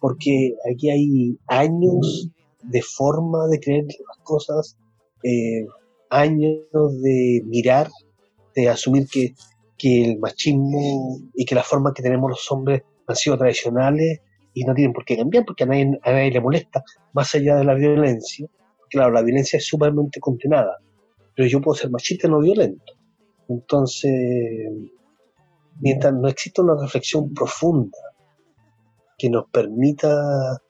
Porque 0.00 0.54
aquí 0.72 0.90
hay 0.90 1.38
años 1.48 2.30
de 2.62 2.82
forma 2.82 3.46
de 3.48 3.60
creer 3.60 3.84
las 3.84 4.18
cosas, 4.22 4.76
eh, 5.22 5.66
años 6.10 6.62
de 7.02 7.42
mirar 7.46 7.88
de 8.54 8.68
asumir 8.68 9.06
que, 9.08 9.34
el 9.82 10.18
machismo 10.18 11.20
y 11.34 11.46
que 11.46 11.54
la 11.54 11.62
forma 11.62 11.94
que 11.94 12.02
tenemos 12.02 12.30
los 12.30 12.52
hombres 12.52 12.82
han 13.06 13.16
sido 13.16 13.38
tradicionales 13.38 14.20
y 14.52 14.64
no 14.64 14.74
tienen 14.74 14.92
por 14.92 15.06
qué 15.06 15.16
cambiar 15.16 15.46
porque 15.46 15.64
a 15.64 15.66
nadie, 15.68 15.98
a 16.02 16.12
nadie 16.12 16.30
le 16.30 16.40
molesta, 16.40 16.84
más 17.14 17.34
allá 17.34 17.56
de 17.56 17.64
la 17.64 17.74
violencia. 17.74 18.46
Claro, 18.90 19.10
la 19.10 19.22
violencia 19.22 19.56
es 19.56 19.66
sumamente 19.66 20.20
condenada, 20.20 20.76
pero 21.34 21.48
yo 21.48 21.62
puedo 21.62 21.76
ser 21.76 21.90
machista 21.90 22.26
y 22.26 22.30
no 22.30 22.40
violento. 22.40 22.92
Entonces, 23.48 24.12
mientras 25.80 26.12
no 26.14 26.28
exista 26.28 26.62
una 26.62 26.76
reflexión 26.80 27.32
profunda 27.34 27.98
que 29.18 29.28
nos 29.28 29.48
permita 29.50 30.62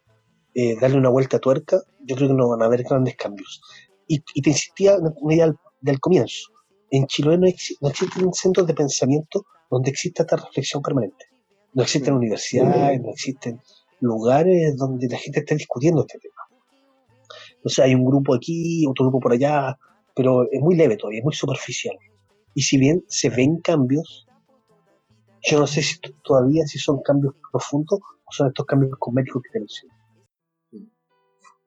eh, 0.55 0.77
darle 0.81 0.99
una 0.99 1.11
vuelta 1.11 1.37
a 1.37 1.41
tuerca, 1.41 1.81
yo 2.05 2.17
creo 2.17 2.29
que 2.29 2.35
no 2.35 2.49
van 2.49 2.63
a 2.63 2.67
haber 2.67 2.83
grandes 2.83 3.17
cambios. 3.17 3.61
Y, 4.07 4.21
te 4.21 4.51
insistía 4.51 4.95
en 4.95 5.05
la 5.05 5.35
idea 5.35 5.55
del 5.81 6.01
comienzo 6.01 6.51
en 6.91 7.07
Chiloé 7.07 7.39
no, 7.39 7.47
existen 7.47 8.33
centros 8.33 8.67
de 8.67 8.75
pensamiento 8.75 9.47
donde 9.71 9.91
exista 9.91 10.25
esta 10.25 10.37
reflexión 10.37 10.83
permanente. 10.83 11.27
No 11.73 11.83
existen 11.83 12.15
universidades, 12.15 13.01
no 13.01 13.11
existen 13.11 13.61
lugares 14.01 14.77
donde 14.77 15.09
la 15.09 15.19
gente 15.19 15.41
esté 15.41 15.55
discutiendo 15.55 16.01
este 16.03 16.19
tema. 16.19 16.35
O 17.65 17.69
sea, 17.69 17.85
hay 17.85 17.95
un 17.95 18.05
grupo 18.05 18.35
aquí, 18.35 18.85
otro 18.87 19.05
grupo 19.05 19.21
por 19.21 19.33
allá, 19.33 19.79
pero 20.15 20.51
es 20.51 20.61
muy 20.61 20.75
leve 20.75 20.97
todavía, 20.97 21.21
es 21.21 21.25
muy 21.25 21.35
superficial. 21.35 21.97
Y 22.55 22.63
si 22.63 22.79
bien 22.79 23.05
se 23.07 23.31
ven 23.31 23.61
cambios, 23.61 24.27
yo 25.43 25.61
no 25.61 25.67
sé 25.67 25.83
si 25.83 25.99
todavía 26.23 26.65
si 26.67 26.79
son 26.79 27.03
cambios 27.03 27.35
profundos 27.51 28.01
o 28.01 28.33
son 28.33 28.49
estos 28.49 28.67
cambios 28.67 28.93
cosméticos 28.99 29.43
que 29.43 29.51
te 29.51 29.61
menciono. 29.61 29.95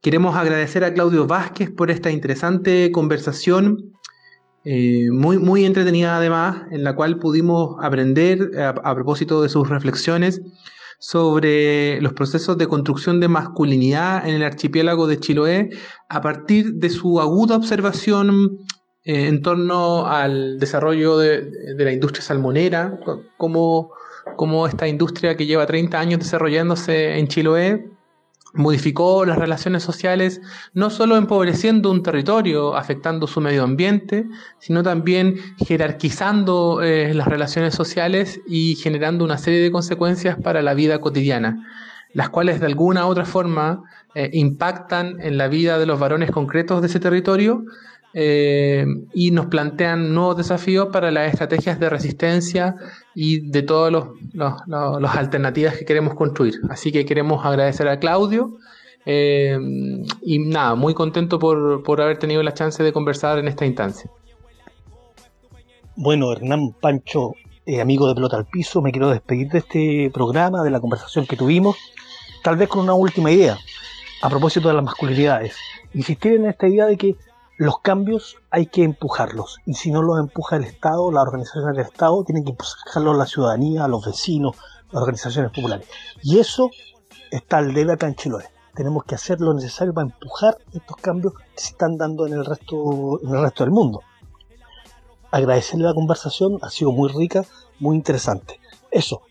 Queremos 0.01 0.35
agradecer 0.35 0.83
a 0.83 0.93
Claudio 0.93 1.25
Vázquez 1.27 1.71
por 1.71 1.89
esta 1.89 2.11
interesante 2.11 2.91
conversación 2.91 3.93
eh, 4.65 5.09
muy, 5.11 5.37
muy 5.37 5.65
entretenida 5.65 6.17
además, 6.17 6.63
en 6.71 6.83
la 6.83 6.95
cual 6.95 7.19
pudimos 7.19 7.75
aprender 7.81 8.51
a, 8.59 8.95
propósito 8.95 9.41
de 9.41 9.49
sus 9.49 9.67
reflexiones 9.67 10.41
sobre 10.99 11.99
los 12.01 12.13
procesos 12.13 12.57
de 12.57 12.67
construcción 12.67 13.19
de 13.19 13.27
masculinidad 13.27 14.27
en 14.27 14.35
el 14.35 14.43
archipiélago 14.43 15.05
de 15.07 15.19
Chiloé 15.19 15.69
a 16.07 16.21
partir 16.21 16.75
de 16.75 16.89
su 16.89 17.19
aguda 17.19 17.57
observación 17.57 18.57
eh, 19.03 19.27
en 19.27 19.41
torno 19.41 20.07
al 20.07 20.59
desarrollo 20.59 21.17
de, 21.17 21.51
la 21.77 21.91
industria 21.91 22.23
salmonera, 22.23 22.99
como 23.37 24.67
esta 24.67 24.87
industria 24.87 25.35
que 25.35 25.45
lleva 25.45 25.65
30 25.65 25.99
años 25.99 26.19
desarrollándose 26.19 27.17
en 27.17 27.27
Chiloé 27.27 27.93
modificó 28.53 29.25
las 29.25 29.37
relaciones 29.37 29.83
sociales, 29.83 30.41
no 30.73 30.89
solo 30.89 31.17
empobreciendo 31.17 31.91
un 31.91 32.03
territorio, 32.03 32.75
afectando 32.75 33.27
su 33.27 33.41
medio 33.41 33.63
ambiente, 33.63 34.27
sino 34.59 34.83
también 34.83 35.37
jerarquizando 35.65 36.81
eh, 36.81 37.13
las 37.13 37.27
relaciones 37.27 37.73
sociales 37.73 38.39
y 38.47 38.75
generando 38.75 39.25
una 39.25 39.37
serie 39.37 39.59
de 39.59 39.71
consecuencias 39.71 40.37
para 40.37 40.61
la 40.61 40.75
vida 40.75 41.01
cotidiana, 41.01 41.67
las 42.13 42.29
cuales 42.29 42.59
de 42.59 42.67
alguna 42.67 43.07
u 43.07 43.09
otra 43.09 43.25
forma 43.25 43.83
eh, 44.13 44.29
impactan 44.33 45.19
en 45.19 45.37
la 45.39 45.47
vida 45.47 45.79
de 45.79 45.87
los 45.87 45.99
varones 45.99 46.29
concretos 46.29 46.81
de 46.81 46.87
ese 46.87 46.99
territorio 46.99 47.65
eh, 48.13 48.85
y 49.13 49.31
nos 49.31 49.47
plantean 49.47 50.13
nuevos 50.13 50.37
desafíos 50.37 50.89
para 50.91 51.09
las 51.09 51.31
estrategias 51.31 51.79
de 51.79 51.89
resistencia 51.89 52.75
y 53.15 53.49
de 53.49 53.63
todas 53.63 53.91
las 54.33 55.15
alternativas 55.15 55.77
que 55.77 55.85
queremos 55.85 56.13
construir. 56.13 56.55
Así 56.69 56.91
que 56.91 57.05
queremos 57.05 57.43
agradecer 57.45 57.87
a 57.87 57.99
Claudio 57.99 58.57
eh, 59.05 59.57
y 60.21 60.39
nada, 60.39 60.75
muy 60.75 60.93
contento 60.93 61.39
por, 61.39 62.01
haber 62.01 62.17
tenido 62.19 62.43
la 62.43 62.53
chance 62.53 62.81
de 62.83 62.93
conversar 62.93 63.39
en 63.39 63.47
esta 63.47 63.65
instancia. 63.65 64.09
Bueno, 65.95 66.31
Hernán 66.31 66.73
Pancho, 66.79 67.33
eh, 67.65 67.81
amigo 67.81 68.07
de 68.07 68.15
Pelota 68.15 68.37
al 68.37 68.45
Piso, 68.45 68.81
me 68.81 68.91
quiero 68.91 69.09
despedir 69.09 69.49
de 69.49 69.59
este 69.59 70.11
programa, 70.13 70.63
de 70.63 70.71
la 70.71 70.79
conversación 70.79 71.25
que 71.25 71.35
tuvimos, 71.35 71.77
tal 72.43 72.57
vez 72.57 72.69
con 72.69 72.81
una 72.83 72.93
última 72.93 73.31
idea, 73.31 73.57
a 74.21 74.29
propósito 74.29 74.69
de 74.69 74.75
las 74.75 74.83
masculinidades. 74.83 75.55
Insistir 75.93 76.33
en 76.33 76.45
esta 76.45 76.67
idea 76.67 76.85
de 76.85 76.97
que 76.97 77.15
los 77.57 77.79
cambios 77.79 78.37
hay 78.49 78.65
que 78.65 78.83
empujarlos 78.83 79.59
y 79.65 79.75
si 79.75 79.91
no 79.91 80.01
los 80.01 80.19
empuja 80.19 80.55
el 80.55 80.63
Estado, 80.63 81.11
las 81.11 81.23
organizaciones 81.23 81.77
del 81.77 81.85
Estado 81.85 82.23
tienen 82.23 82.43
que 82.43 82.51
empujarlos 82.51 83.17
la 83.17 83.25
ciudadanía, 83.25 83.87
los 83.87 84.05
vecinos, 84.05 84.55
las 84.91 85.01
organizaciones 85.01 85.51
populares. 85.51 85.87
Y 86.23 86.39
eso 86.39 86.71
está 87.31 87.57
al 87.57 87.73
debe 87.73 87.93
acá 87.93 88.07
en 88.07 88.15
Chiloé. 88.15 88.45
Tenemos 88.73 89.03
que 89.03 89.15
hacer 89.15 89.39
lo 89.39 89.53
necesario 89.53 89.93
para 89.93 90.07
empujar 90.07 90.57
estos 90.73 90.97
cambios 90.97 91.33
que 91.33 91.43
se 91.55 91.69
están 91.69 91.97
dando 91.97 92.25
en 92.25 92.33
el 92.33 92.43
resto, 92.43 93.19
en 93.21 93.29
el 93.29 93.41
resto 93.43 93.63
del 93.63 93.71
mundo. 93.71 94.01
Agradecerle 95.29 95.85
la 95.85 95.93
conversación, 95.93 96.57
ha 96.61 96.69
sido 96.69 96.91
muy 96.91 97.09
rica, 97.09 97.45
muy 97.79 97.95
interesante. 97.95 98.59
Eso, 98.89 99.21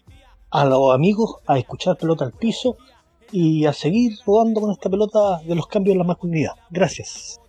a 0.51 0.65
los 0.65 0.95
amigos 0.95 1.37
a 1.47 1.59
escuchar 1.59 1.97
pelota 1.97 2.25
al 2.25 2.33
piso 2.33 2.77
y 3.33 3.65
a 3.67 3.73
seguir 3.73 4.13
rodando 4.25 4.61
con 4.61 4.71
esta 4.71 4.89
pelota 4.89 5.39
de 5.39 5.55
los 5.57 5.67
cambios 5.67 5.95
en 5.95 5.99
la 5.99 6.05
masculinidad. 6.05 6.53
Gracias. 6.71 7.42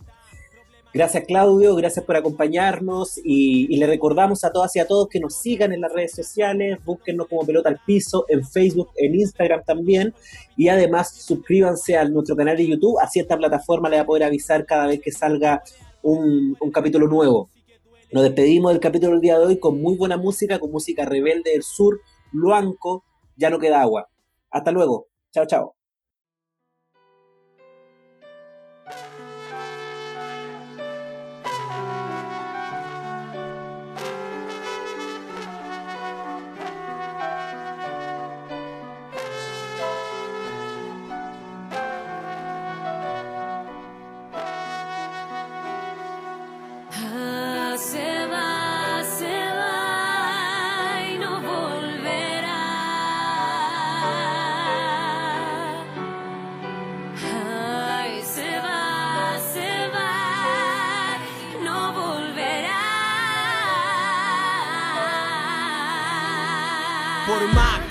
Gracias 0.93 1.25
Claudio, 1.25 1.75
gracias 1.75 2.05
por 2.05 2.15
acompañarnos 2.15 3.19
y, 3.23 3.75
le 3.77 3.87
recordamos 3.87 4.43
a 4.43 4.51
todas 4.51 4.75
y 4.75 4.79
a 4.79 4.85
todos 4.85 5.07
que 5.09 5.19
nos 5.19 5.35
sigan 5.35 5.73
en 5.73 5.81
las 5.81 5.91
redes 5.91 6.13
sociales, 6.13 6.77
búsquennos 6.85 7.27
como 7.27 7.45
Pelota 7.45 7.69
al 7.69 7.79
Piso 7.83 8.25
en 8.27 8.45
Facebook, 8.45 8.91
en 8.97 9.15
Instagram 9.15 9.63
también 9.65 10.13
y 10.55 10.67
además 10.67 11.15
suscríbanse 11.15 11.97
a 11.97 12.05
nuestro 12.05 12.35
canal 12.35 12.57
de 12.57 12.67
YouTube, 12.67 12.99
así 13.01 13.19
esta 13.19 13.37
plataforma 13.37 13.89
le 13.89 13.97
va 13.97 14.03
a 14.03 14.05
poder 14.05 14.23
avisar 14.23 14.65
cada 14.67 14.85
vez 14.85 15.01
que 15.01 15.11
salga 15.11 15.63
un 16.03 16.55
capítulo 16.71 17.07
nuevo. 17.07 17.49
Nos 18.13 18.21
despedimos 18.21 18.71
del 18.71 18.79
capítulo 18.79 19.13
del 19.13 19.21
día 19.21 19.39
de 19.39 19.45
hoy 19.47 19.59
con 19.59 19.81
muy 19.81 19.97
buena 19.97 20.17
música, 20.17 20.59
con 20.59 20.69
música 20.69 21.03
rebelde 21.03 21.49
del 21.49 21.63
sur, 21.63 21.99
Luanco, 22.31 23.03
ya 23.35 23.49
no 23.49 23.57
queda 23.57 23.81
agua. 23.81 24.07
Hasta 24.51 24.71
luego, 24.71 25.07
chao 25.31 25.47
chao. 25.47 25.82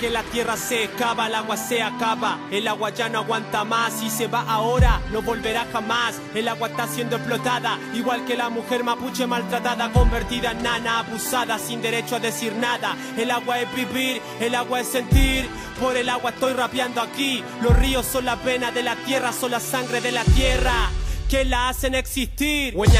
Que 0.03 0.09
la 0.09 0.23
tierra 0.23 0.57
se 0.57 0.83
excava, 0.83 1.27
el 1.27 1.35
agua 1.35 1.55
se 1.55 1.81
acaba. 1.81 2.37
El 2.51 2.67
agua 2.67 2.89
ya 2.89 3.07
no 3.07 3.19
aguanta 3.19 3.63
más 3.63 4.03
y 4.03 4.09
se 4.09 4.27
va 4.27 4.41
ahora, 4.41 4.99
no 5.13 5.21
volverá 5.21 5.65
jamás. 5.71 6.19
El 6.35 6.49
agua 6.49 6.67
está 6.67 6.87
siendo 6.87 7.15
explotada, 7.15 7.79
igual 7.93 8.25
que 8.25 8.35
la 8.35 8.49
mujer 8.49 8.83
mapuche 8.83 9.25
maltratada, 9.25 9.93
convertida 9.93 10.51
en 10.51 10.61
nana, 10.61 10.99
abusada, 10.99 11.57
sin 11.57 11.81
derecho 11.81 12.17
a 12.17 12.19
decir 12.19 12.53
nada. 12.53 12.97
El 13.17 13.31
agua 13.31 13.61
es 13.61 13.73
vivir, 13.73 14.21
el 14.41 14.55
agua 14.55 14.81
es 14.81 14.89
sentir. 14.89 15.47
Por 15.79 15.95
el 15.95 16.09
agua 16.09 16.31
estoy 16.31 16.51
rapeando 16.51 16.99
aquí. 16.99 17.41
Los 17.61 17.73
ríos 17.79 18.05
son 18.05 18.25
la 18.25 18.35
pena 18.35 18.71
de 18.71 18.83
la 18.83 18.97
tierra, 18.97 19.31
son 19.31 19.51
la 19.51 19.61
sangre 19.61 20.01
de 20.01 20.11
la 20.11 20.25
tierra 20.25 20.89
que 21.29 21.45
la 21.45 21.69
hacen 21.69 21.95
existir. 21.95 22.75
Wen 22.75 22.91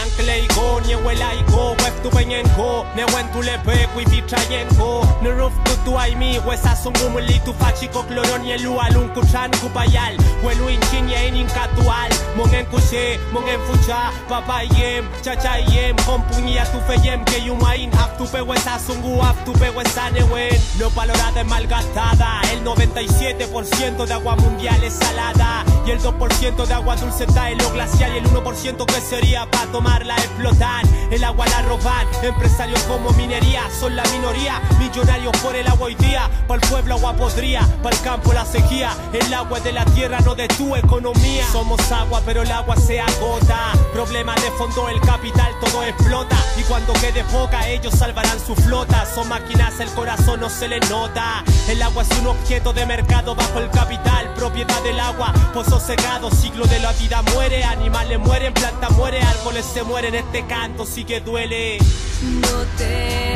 tu 5.85 5.93
tu 5.93 5.99
aimi, 5.99 6.39
wesa 6.47 6.75
sungu 6.75 7.09
muli 7.09 7.39
tu 7.45 7.53
fachiko 7.53 8.03
kloron 8.03 8.45
ye 8.45 8.57
lu 8.57 8.79
alun 8.79 9.09
kuchan 9.13 9.51
kupayal. 9.61 10.17
Welu 10.43 10.69
inchin 10.69 11.09
ye 11.09 11.27
inin 11.27 11.47
katual, 11.47 12.11
mongen 12.35 12.65
kushe, 12.65 13.19
mongen 13.31 13.59
fucha, 13.67 14.11
papayem, 14.29 15.05
chachayem, 15.23 15.95
kompuñia 16.05 16.65
tu 16.71 16.79
feyem, 16.87 17.23
que 17.25 17.39
yumain, 17.45 17.91
haf 17.93 18.17
tu 18.17 18.25
pe 18.25 18.41
wesa 18.41 18.79
sungu, 18.79 19.19
haf 19.21 19.43
tu 19.45 19.53
pe 19.53 19.69
wesa 19.69 20.09
ne 20.11 20.23
wen. 20.23 20.53
No 20.79 20.89
valorada 20.89 21.41
es 21.41 21.47
malgastada, 21.47 22.41
el 22.51 22.63
97% 22.63 24.05
de 24.05 24.13
agua 24.13 24.35
mundial 24.35 24.83
es 24.83 24.93
salada, 24.93 25.63
2% 26.03 26.65
de 26.65 26.73
agua 26.73 26.97
dulce 26.97 27.23
está 27.23 27.49
en 27.49 27.57
lo 27.59 27.71
glacial 27.71 28.13
y 28.13 28.17
el 28.17 28.25
1% 28.25 28.85
que 28.85 28.99
sería 28.99 29.49
para 29.49 29.71
tomarla 29.71 30.15
explotan. 30.17 30.85
El 31.09 31.23
agua 31.23 31.45
la 31.47 31.61
roban, 31.61 32.05
empresarios 32.21 32.81
como 32.83 33.11
minería 33.11 33.61
son 33.79 33.95
la 33.95 34.03
minoría. 34.05 34.61
Millonarios 34.79 35.35
por 35.37 35.55
el 35.55 35.65
agua 35.65 35.85
hoy 35.85 35.95
día, 35.95 36.29
para 36.45 36.61
el 36.61 36.69
pueblo 36.69 36.95
agua 36.95 37.13
podría, 37.13 37.61
para 37.81 37.95
el 37.95 38.01
campo 38.01 38.33
la 38.33 38.45
sequía. 38.45 38.91
El 39.13 39.33
agua 39.33 39.61
de 39.61 39.71
la 39.71 39.85
tierra 39.85 40.19
no 40.19 40.35
de 40.35 40.47
tu 40.49 40.75
economía. 40.75 41.45
Somos 41.51 41.79
agua, 41.91 42.21
pero 42.25 42.41
el 42.41 42.51
agua 42.51 42.75
se 42.75 42.99
agota. 42.99 43.71
Problema 43.93 44.35
de 44.35 44.51
fondo, 44.51 44.89
el 44.89 44.99
capital 44.99 45.53
todo 45.61 45.83
explota. 45.83 46.35
Y 46.57 46.63
cuando 46.63 46.91
quede 46.93 47.23
poca, 47.25 47.67
ellos 47.69 47.93
salvarán 47.93 48.39
su 48.39 48.55
flota. 48.55 49.05
Son 49.05 49.29
máquinas, 49.29 49.79
el 49.79 49.89
corazón 49.91 50.41
no 50.41 50.49
se 50.49 50.67
le 50.67 50.79
nota. 50.81 51.43
El 51.69 51.81
agua 51.81 52.03
es 52.03 52.19
un 52.19 52.27
objeto 52.27 52.73
de 52.73 52.85
mercado 52.85 53.35
bajo 53.35 53.59
el 53.59 53.69
capital, 53.69 54.33
propiedad 54.35 54.81
del 54.83 54.99
agua, 54.99 55.31
pozo 55.53 55.79
cegado, 55.95 56.31
siglo 56.31 56.65
de 56.65 56.79
la 56.79 56.91
vida 56.93 57.21
muere, 57.33 57.63
animales 57.63 58.19
mueren, 58.19 58.53
plantas 58.53 58.91
mueren, 58.91 59.23
árboles 59.23 59.65
se 59.65 59.83
mueren, 59.83 60.15
este 60.15 60.45
canto 60.47 60.85
sí 60.85 61.03
que 61.03 61.19
duele. 61.21 61.77
No 62.21 62.65
te 62.77 63.32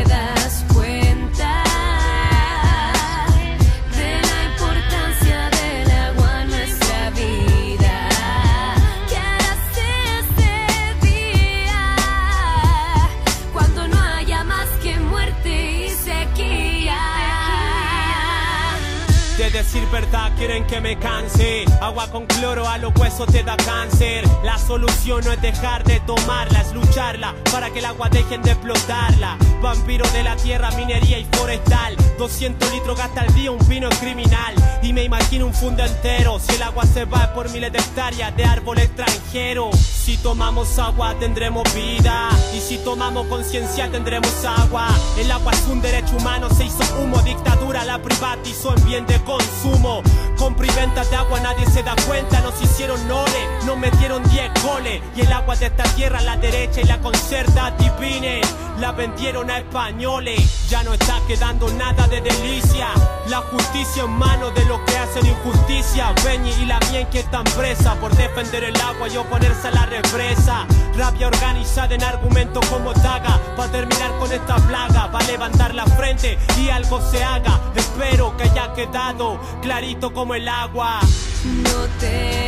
decir 19.68 19.86
verdad 19.92 20.32
quieren 20.38 20.66
que 20.66 20.80
me 20.80 20.98
canse. 20.98 21.66
Agua 21.82 22.10
con 22.10 22.26
cloro 22.26 22.68
a 22.70 22.78
los 22.78 22.96
huesos 22.96 23.28
te 23.28 23.44
da 23.44 23.58
cáncer. 23.58 24.24
La 24.44 24.58
solución 24.58 25.26
no 25.26 25.34
es 25.34 25.42
dejar 25.42 25.84
de 25.84 26.00
tomarla, 26.02 26.62
es 26.62 26.72
lucharla 26.74 27.36
para 27.52 27.70
que 27.70 27.80
el 27.80 27.86
agua 27.86 28.08
dejen 28.10 28.42
de 28.44 28.52
explotarla. 28.52 29.38
Vampiro 29.62 30.08
de 30.12 30.24
la 30.24 30.38
tierra, 30.38 30.72
minería 30.72 31.20
y 31.20 31.26
forestal. 31.34 31.98
200 32.18 32.72
litros 32.72 32.98
gasta 32.98 33.22
al 33.22 33.34
día 33.34 33.52
un 33.52 33.68
vino 33.68 33.90
es 33.90 33.98
criminal. 33.98 34.56
Y 34.88 34.94
me 34.94 35.04
imagino 35.04 35.46
un 35.46 35.54
fondo 35.54 35.84
entero. 35.84 36.40
Si 36.40 36.56
el 36.56 36.64
agua 36.64 36.86
se 36.86 37.04
va 37.04 37.34
por 37.34 37.50
miles 37.50 37.74
de 37.74 37.78
hectáreas 37.78 38.34
de 38.38 38.46
árbol 38.46 38.80
extranjero. 38.80 39.70
Si 39.74 40.16
tomamos 40.16 40.80
agua 40.80 41.14
tendremos 41.20 41.66
vida. 41.76 42.30
Y 42.56 42.62
si 42.62 42.78
tomamos 42.78 43.28
conciencia 43.28 43.92
tendremos 43.92 44.46
agua. 44.46 44.88
El 45.20 45.30
agua 45.30 45.52
es 45.52 45.68
un 45.68 45.82
derecho 45.82 46.16
humano, 46.16 46.50
se 46.50 46.64
hizo 46.64 46.86
humo. 47.02 47.18
Dictadura 47.22 47.84
la 47.84 48.02
privatizó 48.02 48.78
en 48.78 48.86
bien 48.86 49.06
de 49.08 49.22
consumo. 49.26 50.04
Compra 50.38 50.68
de 50.68 51.16
agua 51.16 51.40
nadie 51.40 51.66
se 51.68 51.84
da 51.84 51.96
cuenta. 52.08 52.40
Nos 52.42 52.62
hicieron 52.62 53.08
nore, 53.08 53.48
nos 53.66 53.78
metieron 53.78 54.24
10 54.30 54.64
goles. 54.64 55.02
Y 55.16 55.22
el 55.22 55.32
agua 55.34 55.56
de 55.56 55.68
esta 55.68 55.84
tierra, 55.96 56.22
la 56.22 56.38
derecha 56.38 56.82
y 56.82 56.86
la 56.86 57.00
concerta 57.00 57.72
divine. 57.72 58.42
La 58.80 58.92
vendieron 58.92 59.50
a 59.50 59.58
españoles. 59.58 60.70
Ya 60.70 60.84
no 60.84 60.94
está 60.94 61.20
quedando 61.28 61.68
nada 61.74 62.08
de 62.08 62.22
delicia. 62.22 62.90
La 63.28 63.42
justicia 63.42 64.04
en 64.04 64.12
manos 64.12 64.54
de 64.56 64.66
los 64.66 64.80
que 64.82 64.98
hacen 64.98 65.26
injusticia. 65.26 66.14
Beñi 66.24 66.52
y 66.62 66.66
la 66.66 66.80
mien 66.92 67.08
que 67.08 67.20
están 67.20 67.44
presa 67.44 67.96
por 67.96 68.16
defender 68.16 68.64
el 68.64 68.76
agua 68.82 69.08
y 69.08 69.18
oponerse 69.18 69.68
a 69.68 69.72
la 69.72 69.86
represa. 69.86 70.66
Rabia 70.96 71.28
organizada 71.28 71.96
en 71.96 72.04
argumentos 72.04 72.66
como 72.68 72.94
taga. 72.94 73.40
Para 73.56 73.72
terminar 73.72 74.18
con 74.20 74.32
esta 74.32 74.56
plaga, 74.56 75.08
va 75.08 75.20
a 75.20 75.24
levantar 75.24 75.74
la 75.74 75.86
frente 75.86 76.38
y 76.58 76.70
algo 76.70 77.02
se 77.02 77.24
haga. 77.24 77.60
Espero 77.76 78.36
que 78.38 78.44
haya 78.44 78.74
quedado 78.74 79.40
clarito 79.62 80.14
como 80.28 80.36
el 80.36 80.50
agua. 80.50 81.00
No 81.46 81.88
te 82.02 82.47